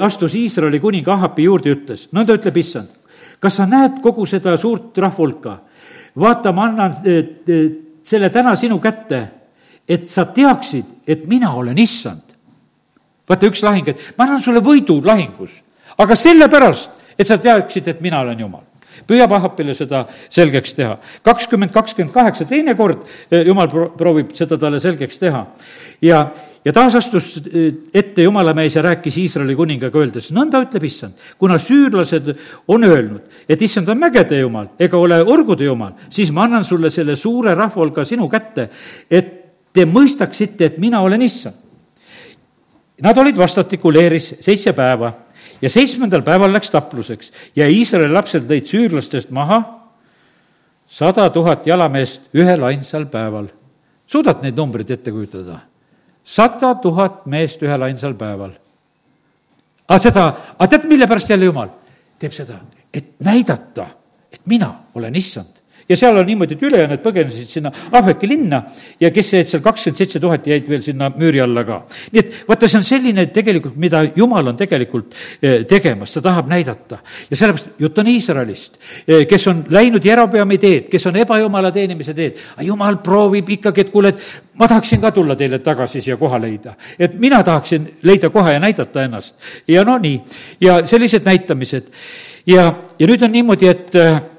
[0.00, 2.90] astus Iisraeli kuninga Ahapi juurde ja ütles, nõnda ütleb issand,
[3.40, 5.56] kas sa näed kogu seda suurt rahva hulka?
[6.16, 6.94] vaata, ma annan
[8.06, 9.20] selle täna sinu kätte,
[9.88, 12.22] et sa teaksid, et mina olen issand.
[13.28, 15.60] vaata, üks lahing, et ma annan sulle võidu lahingus,
[15.98, 18.64] aga sellepärast, et sa teaksid, et mina olen Jumal
[19.04, 20.96] püüab Ahapile seda selgeks teha.
[21.24, 25.46] kakskümmend, kakskümmend kaheksa, teine kord eh, Jumal proovib seda talle selgeks teha.
[26.02, 26.22] ja,
[26.64, 31.58] ja taas astus eh, ette jumalamees ja rääkis Iisraeli kuningaga, öeldes, nõnda ütleb issand, kuna
[31.58, 32.32] süürlased
[32.68, 36.90] on öelnud, et issand on mägede jumal ega ole orgude jumal, siis ma annan sulle
[36.90, 38.70] selle suure rahva hulga sinu kätte,
[39.10, 39.34] et
[39.76, 41.64] te mõistaksite, et mina olen issand.
[43.04, 45.10] Nad olid vastastikku leeris seitse päeva
[45.62, 49.62] ja seitsmendal päeval läks tapluseks ja Iisraeli lapsed lõid süürlastest maha
[50.88, 53.48] sada tuhat jalameest ühel ainsal päeval.
[54.06, 55.60] suudad neid numbreid ette kujutada?
[56.24, 58.52] sada tuhat meest ühel ainsal päeval.
[59.88, 60.26] aga seda,
[60.58, 61.68] aga tead, mille pärast jälle jumal
[62.18, 62.60] teeb seda?
[62.94, 63.86] et näidata,
[64.32, 65.55] et mina olen issand
[65.88, 68.62] ja seal on niimoodi, et ülejäänud põgenesid sinna Ahveki linna
[69.00, 71.82] ja kes jäid seal kakskümmend seitse tuhat jäid veel sinna müüri alla ka.
[72.12, 76.50] nii et vaata, see on selline tegelikult, mida Jumal on tegelikult eh, tegemas, ta tahab
[76.50, 76.98] näidata.
[77.30, 82.14] ja sellepärast jutt on Iisraelist, eh, kes on läinud Jerobeami teed, kes on ebajumala teenimise
[82.14, 82.38] teed.
[82.66, 86.74] Jumal proovib ikkagi, et kuule, et ma tahaksin ka tulla teile tagasi siia koha leida.
[86.98, 89.36] et mina tahaksin leida koha ja näidata ennast.
[89.68, 90.22] ja no nii,
[90.60, 91.92] ja sellised näitamised.
[92.46, 94.35] ja, ja nüüd on niimoodi, et eh, et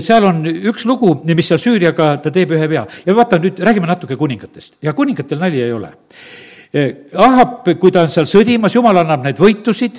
[0.00, 2.86] seal on üks lugu, mis seal Süüriaga, ta teeb ühe vea.
[3.06, 5.92] ja vaata nüüd, räägime natuke kuningatest ja kuningatel nali ei ole.
[7.18, 9.98] Ahab, kui ta on seal sõdimas, jumal annab neid võitusid,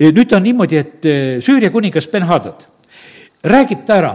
[0.00, 1.08] nüüd on niimoodi, et
[1.44, 2.64] Süüria kuningas Ben-Hadad
[3.46, 4.14] räägib ta ära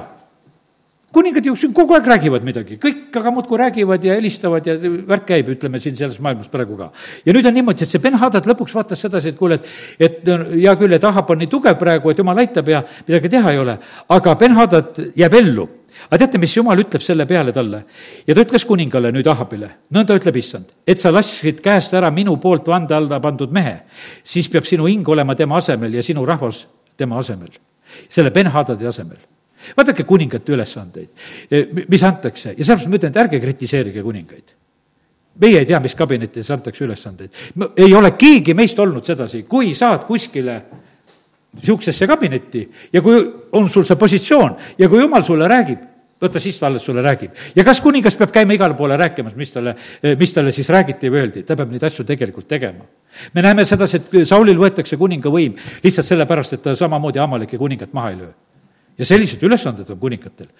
[1.14, 5.26] kuningad ju siin kogu aeg räägivad midagi, kõik aga muudkui räägivad ja helistavad ja värk
[5.28, 6.92] käib, ütleme siin selles maailmas praegu ka.
[7.26, 9.68] ja nüüd on niimoodi, et see Ben-Hadad lõpuks vaatas sedasi, et kuule, et,
[10.00, 13.52] et hea küll, et Ahab on nii tugev praegu, et jumal aitab ja midagi teha
[13.52, 13.78] ei ole,
[14.10, 15.68] aga Ben-Hadad jääb ellu.
[16.08, 17.82] Aga teate, mis jumal ütleb selle peale talle?
[18.26, 22.38] ja ta ütles kuningale nüüd Ahabile, nõnda ütleb issand, et sa lasksid käest ära minu
[22.40, 23.82] poolt vande alla pandud mehe,
[24.24, 26.64] siis peab sinu hing olema tema asemel ja sinu rahvas
[26.98, 27.52] tema asemel,
[28.08, 29.20] selle Ben-Hadadi asemel
[29.78, 31.10] vaadake kuningate ülesandeid,
[31.52, 34.58] e, mis antakse ja sellepärast ma ütlen, et ärge kritiseerige kuningaid
[35.40, 37.30] meie ei tea, mis kabinetides antakse ülesandeid.
[37.78, 40.62] ei ole keegi meist olnud sedasi, kui saad kuskile
[41.56, 45.88] niisugusesse kabinetti ja kui on sul see positsioon ja kui jumal sulle räägib,
[46.22, 47.32] võta siis ta alles sulle räägib.
[47.56, 49.76] ja kas kuningas peab käima igale poole rääkimas, mis talle,
[50.20, 52.86] mis talle siis räägiti või öeldi, ta peab neid asju tegelikult tegema.
[53.34, 57.94] me näeme sedasi, et Saulil võetakse kuninga võim lihtsalt sellepärast, et ta samamoodi Amalike kuningat
[57.94, 58.32] maha ei löö
[58.98, 60.52] ja sellised ülesanded on kuningatel.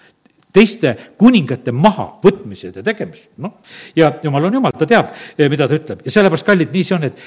[0.52, 3.54] Teiste kuningate mahavõtmised ja tegemised, noh.
[3.96, 6.02] ja jumal on jumal, ta teab, eh, mida ta ütleb.
[6.04, 7.22] Ja sellepärast, kallid, nii see on, et,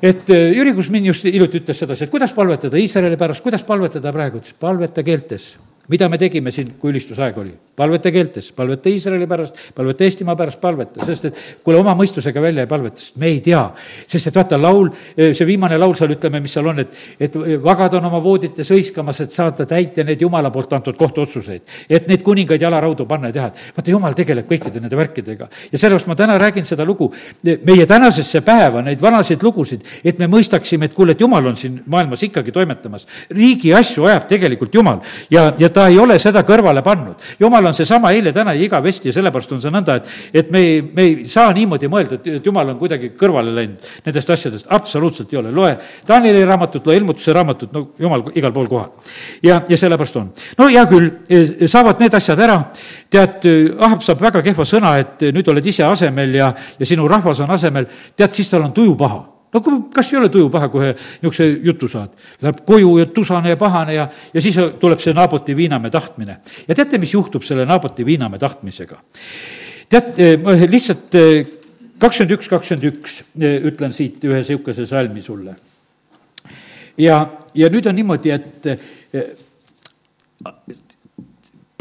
[0.00, 4.14] et eh, Jüri Kusmin just hiljuti ütles sedasi, et kuidas palvetada Iisraeli pärast, kuidas palvetada
[4.16, 5.50] praegu, ütles palveta keeltes
[5.88, 7.52] mida me tegime siin, kui ülistusaeg oli?
[7.76, 12.66] palveta keeltes, palveta Iisraeli pärast, palveta Eestimaa pärast, palveta, sest et kuule, oma mõistusega välja
[12.66, 13.62] ei palveta, sest me ei tea.
[14.06, 17.96] sest et vaata, laul, see viimane laul seal, ütleme, mis seal on, et, et vagad
[17.96, 21.62] on oma voodites hõiskamas, et saada täita neid jumala poolt antud kohtuotsuseid.
[21.88, 23.48] et neid kuningaid jalaraudu panna ja teha.
[23.78, 25.48] vaata, jumal tegeleb kõikide nende värkidega.
[25.72, 27.08] ja sellepärast ma täna räägin seda lugu,
[27.64, 31.80] meie tänasesse päeva, neid vanasid lugusid, et me mõistaksime, et kuule, et jumal on siin
[31.86, 33.08] maailmas ikkagi toimetamas.
[33.30, 37.16] riigi asju ajab tegelikult Jumal ja, ja ta ei ole seda kõrvale pannud.
[37.40, 40.10] jumal on seesama eile, täna ja igavesti ja sellepärast on see nõnda, et,
[40.42, 43.90] et me ei, me ei saa niimoodi mõelda, et, et jumal on kuidagi kõrvale läinud
[44.06, 45.52] nendest asjadest, absoluutselt ei ole.
[45.52, 45.76] loe
[46.08, 48.90] Danieli raamatut, loe ilmutuse raamatut, no jumal igal pool kohal.
[49.42, 50.30] ja, ja sellepärast on.
[50.58, 52.58] no hea küll, e, saavad need asjad ära,
[53.10, 53.50] tead,
[53.82, 57.50] Ahab saab väga kehva sõna, et nüüd oled ise asemel ja, ja sinu rahvas on
[57.50, 60.92] asemel, tead, siis tal on tuju paha no kui, kas ei ole tuju paha, kohe
[60.94, 62.14] niisuguse jutu saad?
[62.42, 66.38] Läheb koju ja tusane ja pahane ja, ja siis tuleb see Naaboti viinamäe tahtmine.
[66.68, 69.00] ja teate, mis juhtub selle Naaboti viinamäe tahtmisega?
[69.92, 71.18] tead, ma lihtsalt
[72.02, 73.20] kakskümmend üks, kakskümmend üks
[73.68, 75.54] ütlen siit ühe niisuguse salmi sulle.
[76.98, 77.22] ja,
[77.54, 78.72] ja nüüd on niimoodi, et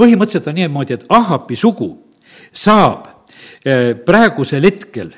[0.01, 1.91] põhimõtteliselt on niimoodi, et Ahapi sugu
[2.53, 3.07] saab
[3.65, 5.11] eh, praegusel hetkel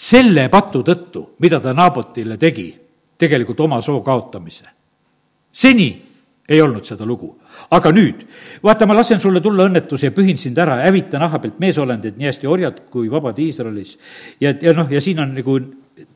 [0.00, 2.70] selle patu tõttu, mida ta Naabotile tegi,
[3.20, 4.64] tegelikult oma soo kaotamise.
[5.52, 5.90] seni
[6.48, 7.36] ei olnud seda lugu.
[7.70, 8.24] aga nüüd,
[8.62, 12.46] vaata, ma lasen sulle tulla õnnetuse ja pühin sind ära, hävitan Ahabilt meesolendid, nii hästi
[12.46, 13.98] orjad kui vabad Iisraelis.
[14.40, 15.58] ja, ja noh, ja siin on nagu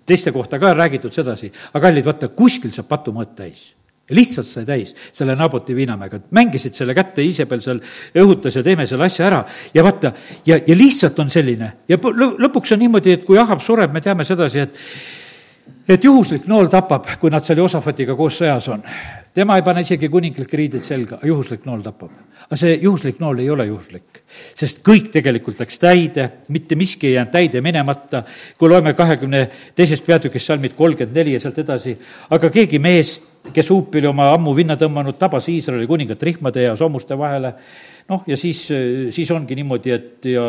[0.06, 4.66] teiste kohta ka räägitud sedasi, aga kallid, vaata, kuskil saab patumõõt täis ja lihtsalt sai
[4.68, 7.80] täis selle Naboti viinamäega, mängisid selle kätte, Iisabel seal
[8.20, 9.42] õhutas ja teeme selle asja ära
[9.74, 10.12] ja vaata,
[10.46, 14.26] ja, ja lihtsalt on selline ja lõpuks on niimoodi, et kui Ahab sureb, me teame
[14.28, 14.80] sedasi, et
[15.88, 18.82] et juhuslik nool tapab, kui nad seal Joosafatiga koos sõjas on.
[19.34, 22.10] tema ei pane isegi kuninglikke riideid selga, juhuslik nool tapab.
[22.46, 24.22] aga see juhuslik nool ei ole juhuslik,
[24.54, 28.22] sest kõik tegelikult läks täide, mitte miski ei jäänud täide minemata,
[28.58, 31.96] kui loeme kahekümne teisest peatükist salmid kolmkümmend neli ja sealt edasi,
[32.30, 33.20] aga keegi mees
[33.52, 37.54] kes huupi oli oma ammu vinna tõmmanud, tabas Iisraeli kuningat rihmade ja sommuste vahele,
[38.08, 38.66] noh, ja siis,
[39.14, 40.46] siis ongi niimoodi, et ja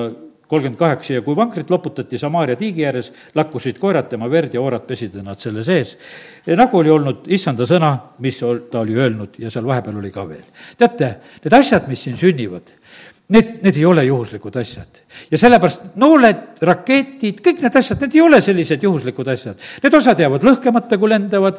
[0.48, 4.86] kolmkümmend kaheksa ja kui vankrit loputati Samaaria tiigi ääres, lakkusid koerad tema verd ja oorad
[4.88, 5.96] pesid nad selle sees.
[6.46, 8.40] nagu oli olnud issanda sõna, mis
[8.72, 10.44] ta oli öelnud ja seal vahepeal oli ka veel.
[10.78, 12.76] teate, need asjad, mis siin sünnivad,
[13.28, 15.00] Need, need ei ole juhuslikud asjad.
[15.32, 19.64] ja sellepärast nooled, raketid, kõik need asjad, need ei ole sellised juhuslikud asjad.
[19.82, 21.58] Need osad jäävad lõhkemata, kui lendavad,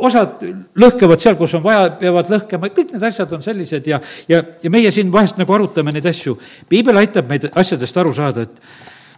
[0.00, 0.46] osad
[0.80, 3.98] lõhkevad seal, kus on vaja, peavad lõhkema, kõik need asjad on sellised ja,
[4.32, 6.38] ja, ja meie siin vahest nagu arutame neid asju.
[6.72, 8.62] piibel aitab meid asjadest aru saada, et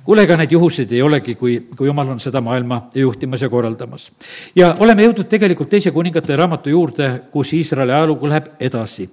[0.03, 4.09] kuule, ega neid juhuseid ei olegi, kui, kui jumal on seda maailma juhtimas ja korraldamas.
[4.59, 9.07] ja oleme jõudnud tegelikult teise kuningate raamatu juurde, kus Iisraeli ajalugu läheb edasi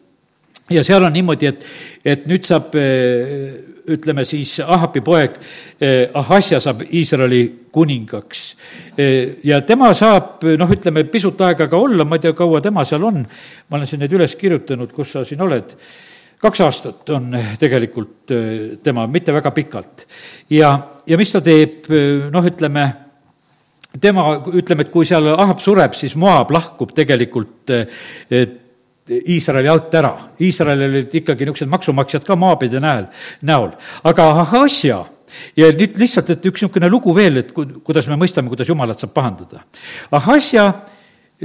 [0.72, 1.66] ja seal on niimoodi, et,
[2.06, 3.52] et nüüd saab eh,
[3.94, 5.36] ütleme siis Ahapi poeg
[5.82, 7.44] eh, Ahasja saab Iisraeli
[7.74, 8.46] kuningaks.
[8.98, 12.86] Eh, ja tema saab, noh, ütleme pisut aega ka olla, ma ei tea, kaua tema
[12.88, 15.76] seal on, ma olen siin need üles kirjutanud, kus sa siin oled,
[16.44, 18.32] kaks aastat on tegelikult
[18.84, 20.08] tema, mitte väga pikalt.
[20.52, 20.74] ja,
[21.08, 21.88] ja mis ta teeb,
[22.32, 22.88] noh, ütleme,
[24.04, 27.72] tema, ütleme, et kui seal Ahab sureb, siis Moab lahkub tegelikult
[29.10, 30.14] Iisraeli alt ära.
[30.40, 33.10] Iisraelil olid ikkagi niisugused maksumaksjad ka maapide näol,
[33.44, 33.74] näol.
[34.04, 35.02] aga Ahasja
[35.60, 39.04] ja nüüd lihtsalt, et üks niisugune lugu veel, et ku-, kuidas me mõistame, kuidas jumalat
[39.04, 39.66] saab pahandada.
[40.12, 40.70] Ahasja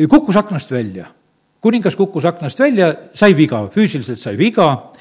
[0.07, 1.15] kukkus aknast välja.
[1.61, 4.93] kuningas kukkus aknast välja, sai viga, füüsiliselt sai viga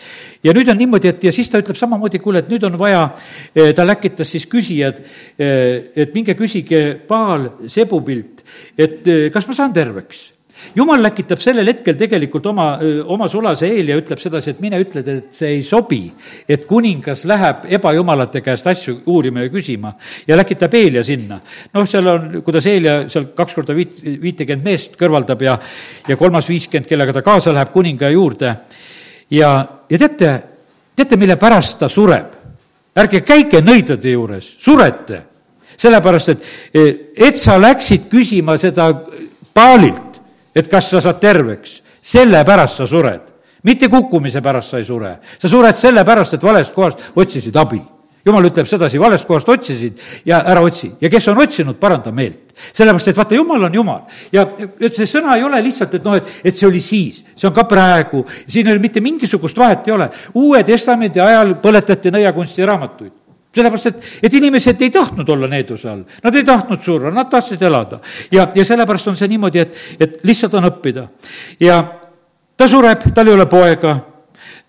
[0.41, 3.11] ja nüüd on niimoodi, et ja siis ta ütleb samamoodi, kuule, et nüüd on vaja,
[3.53, 4.97] eh, ta läkitas siis küsijad,
[5.37, 8.41] eh, et minge küsige Paal Sebubilt,
[8.73, 10.23] et eh, kas ma saan terveks
[10.75, 12.67] jumal läkitab sellel hetkel tegelikult oma,
[13.13, 16.01] oma sulase eel ja ütleb sedasi, et mine ütle, et see ei sobi,
[16.49, 19.93] et kuningas läheb ebajumalate käest asju uurima ja küsima
[20.27, 21.39] ja läkitab Eelia sinna.
[21.73, 25.57] noh, seal on, kuidas Eelia seal kaks korda viit, viitekümmet meest kõrvaldab ja,
[26.07, 28.55] ja kolmas viiskümmend, kellega ta kaasa läheb kuninga juurde.
[29.29, 29.53] ja,
[29.89, 30.35] ja teate,
[30.95, 32.35] teate, mille pärast ta sureb?
[32.97, 35.23] ärge käige nõidade juures, surete
[35.77, 36.45] sellepärast, et,
[37.29, 38.91] et sa läksid küsima seda
[39.57, 40.06] Paalilt,
[40.57, 43.33] et kas sa saad terveks, sellepärast sa sured.
[43.63, 47.81] mitte kukkumise pärast sa ei sure, sa sured sellepärast, et valest kohast otsisid abi.
[48.25, 50.89] Jumal ütleb sedasi, valest kohast otsisid ja ära otsi.
[51.01, 52.53] Ja kes on otsinud, paranda meelt.
[52.73, 54.01] sellepärast, et vaata, jumal on jumal.
[54.31, 54.45] Ja
[54.79, 57.55] et see sõna ei ole lihtsalt, et noh, et, et see oli siis, see on
[57.55, 60.09] ka praegu, siin ei ole mitte mingisugust vahet ei ole.
[60.33, 63.13] uue testamendi ajal põletati nõiakunsti raamatuid
[63.55, 67.61] sellepärast, et, et inimesed ei tahtnud olla needuse all, nad ei tahtnud surra, nad tahtsid
[67.61, 67.99] elada.
[68.31, 71.07] ja, ja sellepärast on see niimoodi, et, et lihtsalt on õppida.
[71.59, 71.81] ja
[72.57, 73.97] ta sureb, tal ei ole poega,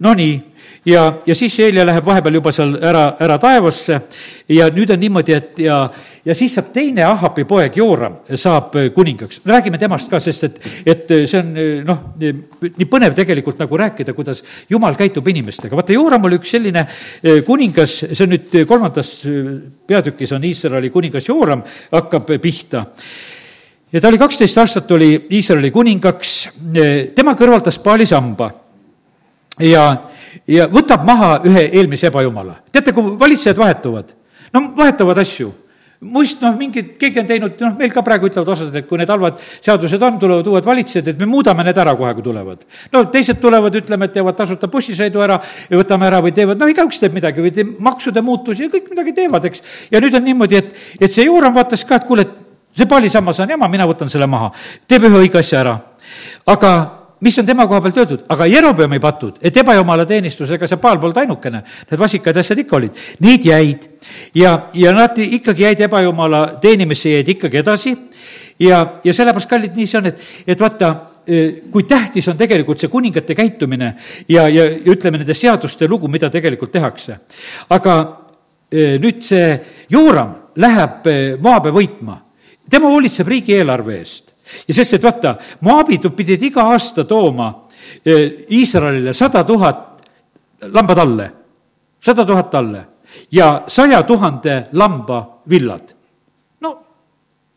[0.05, 0.37] no nii,
[0.89, 4.01] ja, ja siis Helja läheb vahepeal juba seal ära, ära taevasse
[4.49, 5.83] ja nüüd on niimoodi, et ja,
[6.29, 9.41] ja siis saab teine Ahabi poeg Jooram, saab kuningaks.
[9.47, 11.55] räägime temast ka, sest et, et see on
[11.89, 15.77] noh, nii põnev tegelikult nagu rääkida, kuidas jumal käitub inimestega.
[15.77, 16.85] vaata, Jooram oli üks selline
[17.47, 19.15] kuningas, see on nüüd kolmandas
[19.89, 22.85] peatükis on Iisraeli kuningas Jooram, hakkab pihta
[23.93, 26.35] ja ta oli kaksteist aastat, oli Iisraeli kuningaks,
[27.15, 28.51] tema kõrvaldas paali samba
[29.65, 29.87] ja
[30.49, 32.59] ja võtab maha ühe eelmise ebajumala.
[32.73, 34.13] teate, kui valitsejad vahetuvad,
[34.53, 35.53] no vahetavad asju
[36.01, 39.11] muist noh, mingid, keegi on teinud, noh, meil ka praegu ütlevad osad, et kui need
[39.11, 42.63] halvad seadused on, tulevad uued valitsejad, et me muudame need ära kohe, kui tulevad.
[42.93, 46.71] no teised tulevad, ütleme, et teevad tasuta bussisõidu ära ja võtame ära või teevad, noh,
[46.71, 49.65] igaüks teeb midagi või teeb maksude muutusi ja kõik midagi teevad, eks.
[49.91, 50.71] ja nüüd on niimoodi, et,
[51.01, 52.29] et see Jooram vaatas ka, et kuule,
[52.79, 54.53] see paalisammas on jama, mina võtan selle maha,
[54.87, 55.75] teeb ühe õige asja ära.
[56.47, 56.73] aga
[57.21, 61.01] mis on tema koha pealt öeldud, aga Jerobeami patud, et ebajumala teenistus, ega see paal
[61.03, 63.89] polnud ainukene, need vasikad asjad ikka olid, need jäid.
[64.35, 67.97] ja, ja nad ikkagi jäid ebajumala teenimisse, jäid ikkagi edasi.
[68.59, 70.89] Ja, ja sellepärast, kallid, nii see on, et, et vaata,
[71.27, 73.93] eh, kui tähtis on tegelikult see kuningate käitumine
[74.29, 77.21] ja, ja, ja ütleme, nende seaduste lugu, mida tegelikult tehakse.
[77.71, 77.99] aga
[78.73, 79.53] eh, nüüd see
[79.91, 82.19] Jooram läheb eh, Moabe võitma,
[82.71, 84.28] tema hoolitseb riigieelarve eest
[84.69, 87.49] ja sest, et vaata, moabid pidid iga aasta tooma
[88.05, 89.85] eh, Iisraelile sada tuhat
[90.73, 91.31] lamba talle,
[92.01, 92.85] sada tuhat talle
[93.33, 95.95] ja saja tuhande lamba villad.
[96.61, 96.79] no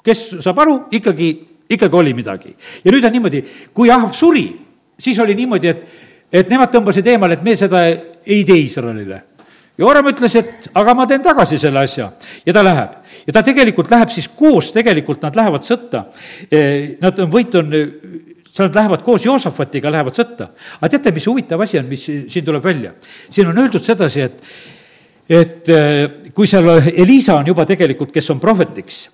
[0.03, 1.29] kes saab aru, ikkagi,
[1.69, 2.55] ikkagi oli midagi.
[2.85, 4.47] ja nüüd on niimoodi, kui Ahab suri,
[4.99, 5.85] siis oli niimoodi, et,
[6.31, 9.23] et nemad tõmbasid eemale, et me seda ei tee Iisraelile
[9.79, 12.09] Joram ütles, et aga ma teen tagasi selle asja
[12.45, 12.97] ja ta läheb.
[13.27, 16.05] ja ta tegelikult läheb siis koos, tegelikult nad lähevad sõtta.
[16.51, 17.71] E, nad on, võit on,
[18.59, 20.51] nad lähevad koos Joosafatiga, lähevad sõtta.
[20.79, 22.93] aga teate, mis huvitav asi on, mis siin tuleb välja?
[23.29, 24.43] siin on öeldud sedasi, et,
[25.29, 25.81] et e,
[26.35, 29.07] kui seal Elisa on juba tegelikult, kes on prohvetiks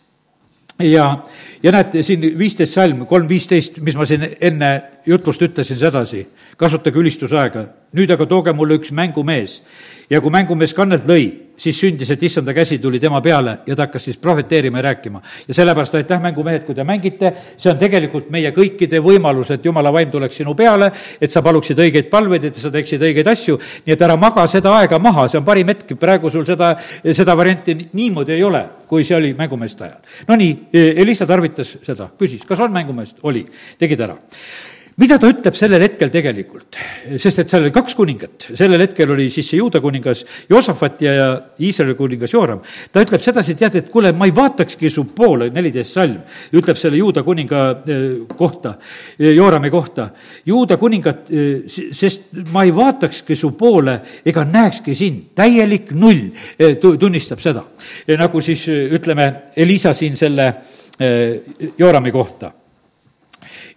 [0.84, 1.24] ja,
[1.64, 4.72] ja näed, siin viisteist salm, kolm viisteist, mis ma siin enne
[5.06, 7.68] jutlust ütlesin sedasi, kasutage ülistusaega.
[7.98, 9.62] nüüd aga tooge mulle üks mängumees
[10.10, 13.88] ja kui mängumees kannelt lõi, siis sündis, et issanda käsi tuli tema peale ja ta
[13.88, 15.22] hakkas siis prohveteerima ja rääkima.
[15.48, 19.92] ja sellepärast aitäh, mängumehed, kui te mängite, see on tegelikult meie kõikide võimalus, et jumala
[19.94, 20.92] vaim tuleks sinu peale,
[21.22, 24.76] et sa paluksid õigeid palveid, et sa teeksid õigeid asju, nii et ära maga seda
[24.78, 29.04] aega maha, see on parim hetk, praegu sul seda, seda varianti niimoodi ei ole, kui
[29.04, 30.00] see oli mängumeeste ajal.
[30.30, 33.46] Nonii, Elisa tarvitas seda, küsis, kas on mängumeest, oli,
[33.80, 34.18] tegid ära
[34.98, 36.78] mida ta ütleb sellel hetkel tegelikult?
[37.22, 41.14] sest et seal oli kaks kuningat, sellel hetkel oli siis see juuda kuningas Joosafat ja,
[41.14, 41.28] ja
[41.62, 42.64] Iisraeli kuningas Jooram.
[42.92, 46.18] ta ütleb sedasi, tead, et kuule, ma ei vaatakski su poole, neliteist salm,
[46.58, 48.04] ütleb selle juuda kuninga eh,
[48.38, 48.74] kohta,
[49.20, 50.10] eh, Joorami kohta.
[50.46, 56.30] juuda kuningat, eh, sest ma ei vaatakski su poole ega näekski sind, täielik null,
[56.82, 57.64] tunnistab seda.
[58.18, 60.54] nagu siis ütleme, Elisa siin selle
[61.78, 62.52] Joorami kohta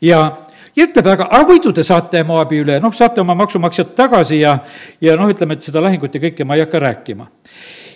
[0.00, 0.20] ja
[0.76, 4.56] ja ütleb, aga, aga võidu te saate Moabi üle, noh, saate oma maksumaksjad tagasi ja,
[5.00, 7.28] ja noh, ütleme, et seda lahingut ja kõike ma ei hakka rääkima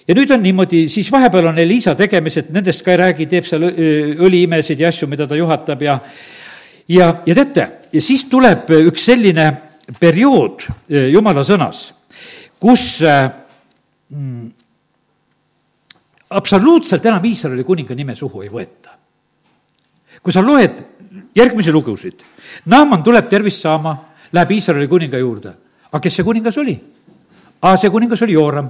[0.08, 3.68] ja nüüd on niimoodi, siis vahepeal on Elisa tegemised, nendest ka ei räägi, teeb seal
[3.68, 5.98] õliimesid ja asju, mida ta juhatab ja
[6.88, 9.46] ja, ja teate, ja siis tuleb üks selline
[10.00, 10.66] periood
[11.12, 11.86] jumala sõnas,
[12.60, 14.50] kus mm,
[16.36, 18.92] absoluutselt enam Iisraeli kuninga nime suhu ei võeta.
[20.22, 20.93] kui sa loed
[21.34, 22.22] järgmisi lugusid.
[22.66, 23.96] Naaman tuleb tervist saama,
[24.32, 25.54] läheb Iisraeli kuninga juurde.
[25.92, 26.74] aga kes see kuningas oli?
[27.62, 28.68] aa, see kuningas oli Jooram.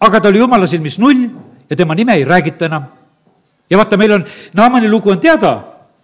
[0.00, 1.28] aga ta oli jumala silmis null
[1.70, 2.84] ja tema nime ei räägita enam.
[3.70, 5.52] ja vaata, meil on, Naamani lugu on teada,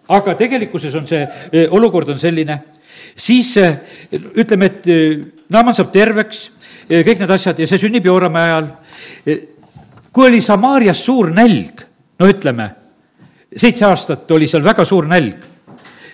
[0.07, 2.59] aga tegelikkuses on see eh, olukord on selline,
[3.15, 3.77] siis eh,
[4.35, 6.49] ütleme, et eh, Naaman saab terveks,
[6.89, 8.67] kõik need asjad ja see sünnib Joorami ajal.
[10.11, 11.83] kui oli Samaarias suur nälg,
[12.17, 12.69] no ütleme,
[13.55, 15.48] seitse aastat oli seal väga suur nälg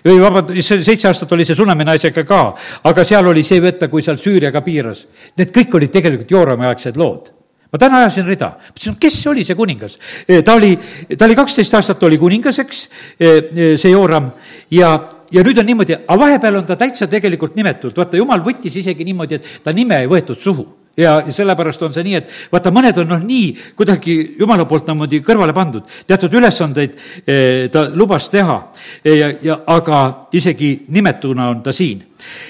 [0.06, 2.42] või vabandust, seitse aastat oli see Sunami naisega ka,
[2.88, 5.06] aga seal oli see võtta, kui seal Süüriaga piiras.
[5.38, 7.32] Need kõik olid tegelikult Joorami aegsed lood.
[7.72, 9.98] Ma täna ajasin rida, mõtlesin, kes oli see kuningas.
[10.46, 10.76] ta oli,
[11.18, 12.86] ta oli kaksteist aastat oli kuningas, eks,
[13.18, 14.30] see Jooram,
[14.70, 14.94] ja,
[15.34, 19.04] ja nüüd on niimoodi, aga vahepeal on ta täitsa tegelikult nimetult, vaata, jumal võttis isegi
[19.04, 22.72] niimoodi, et ta nime ei võetud suhu ja, ja sellepärast on see nii, et vaata,
[22.74, 28.30] mõned on noh, nii kuidagi jumala poolt niimoodi kõrvale pandud, teatud ülesandeid eh, ta lubas
[28.32, 28.56] teha
[29.04, 30.02] eh, ja, ja aga
[30.36, 32.02] isegi nimetuna on ta siin.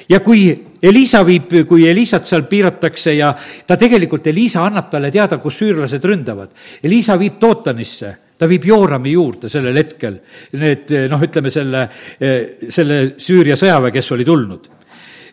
[0.08, 0.48] ja kui
[0.86, 3.32] Elisa viib, kui Elisat seal piiratakse ja
[3.66, 6.52] ta tegelikult, Elisa annab talle teada, kus süürlased ründavad.
[6.84, 10.18] Elisa viib Tootanisse ta viib Joorami juurde sellel hetkel,
[10.60, 11.86] need noh, ütleme selle,
[12.20, 14.72] eh, selle Süüria sõjaväe, kes oli tulnud.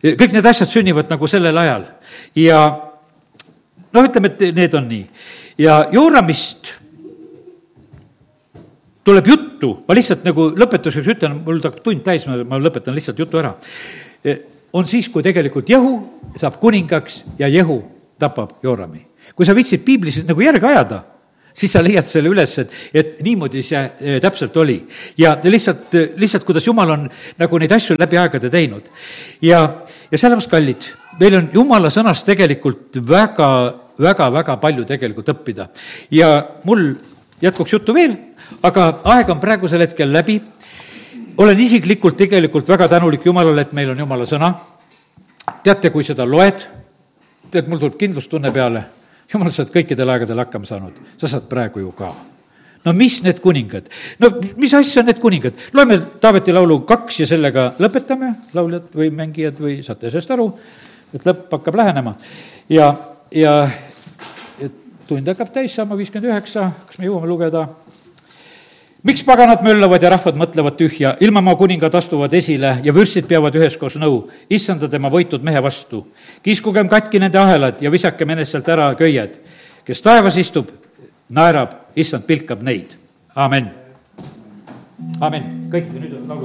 [0.03, 1.86] kõik need asjad sünnivad nagu sellel ajal
[2.36, 2.57] ja
[3.94, 5.04] noh, ütleme, et need on nii.
[5.62, 6.74] ja Jooramist
[9.04, 13.39] tuleb juttu, ma lihtsalt nagu lõpetuseks ütlen, mul hakkab tund täis, ma, lõpetan lihtsalt jutu
[13.41, 13.54] ära.
[14.24, 14.38] E,
[14.74, 15.98] on siis, kui tegelikult Jehu
[16.39, 17.82] saab kuningaks ja Jehu
[18.20, 19.10] tapab Joorami.
[19.36, 21.04] kui sa viitsid piiblis nagu järge ajada,
[21.56, 24.80] siis sa leiad selle üles, et, et niimoodi see e, täpselt oli.
[25.18, 27.08] ja lihtsalt, lihtsalt, kuidas Jumal on
[27.39, 28.88] nagu neid asju läbi aegade teinud.
[29.41, 29.64] ja,
[30.12, 33.49] ja sellepärast, kallid, meil on Jumala sõnast tegelikult väga
[33.99, 35.68] väga-väga palju tegelikult õppida.
[36.11, 36.95] ja mul
[37.41, 38.16] jätkuks juttu veel,
[38.64, 40.41] aga aeg on praegusel hetkel läbi.
[41.38, 44.53] olen isiklikult tegelikult väga tänulik Jumalale, et meil on Jumala sõna.
[45.64, 46.66] teate, kui seda loed,
[47.51, 48.84] tead, mul tuleb kindlustunne peale.
[49.34, 52.14] Jumal, sa oled kõikidel aegadel hakkama saanud, sa saad praegu ju ka
[52.86, 53.89] no mis need kuningad?
[54.20, 55.53] no mis asja need kuningad?
[55.74, 60.51] loeme Taaveti laulu kaks ja sellega lõpetame, lauljad või mängijad või saate sellest aru,
[61.14, 62.16] et lõpp hakkab lähenema.
[62.70, 62.93] ja,
[63.32, 63.70] ja
[65.07, 67.68] tund hakkab täis saama, viiskümmend üheksa, kas me jõuame lugeda?
[69.03, 73.97] miks paganad möllavad ja rahvad mõtlevad tühja, ilmamaa kuningad astuvad esile ja vürstid peavad üheskoos
[73.99, 76.07] nõu, issanda tema võitud mehe vastu.
[76.43, 79.39] kiskugem katki nende ahelad ja visakem eneselt ära köied.
[79.86, 80.72] kes taevas istub,
[81.30, 82.95] naerab, issand pilkab neid.
[83.36, 83.68] amin.
[85.20, 86.41] amin, kõik, nüüd on laulu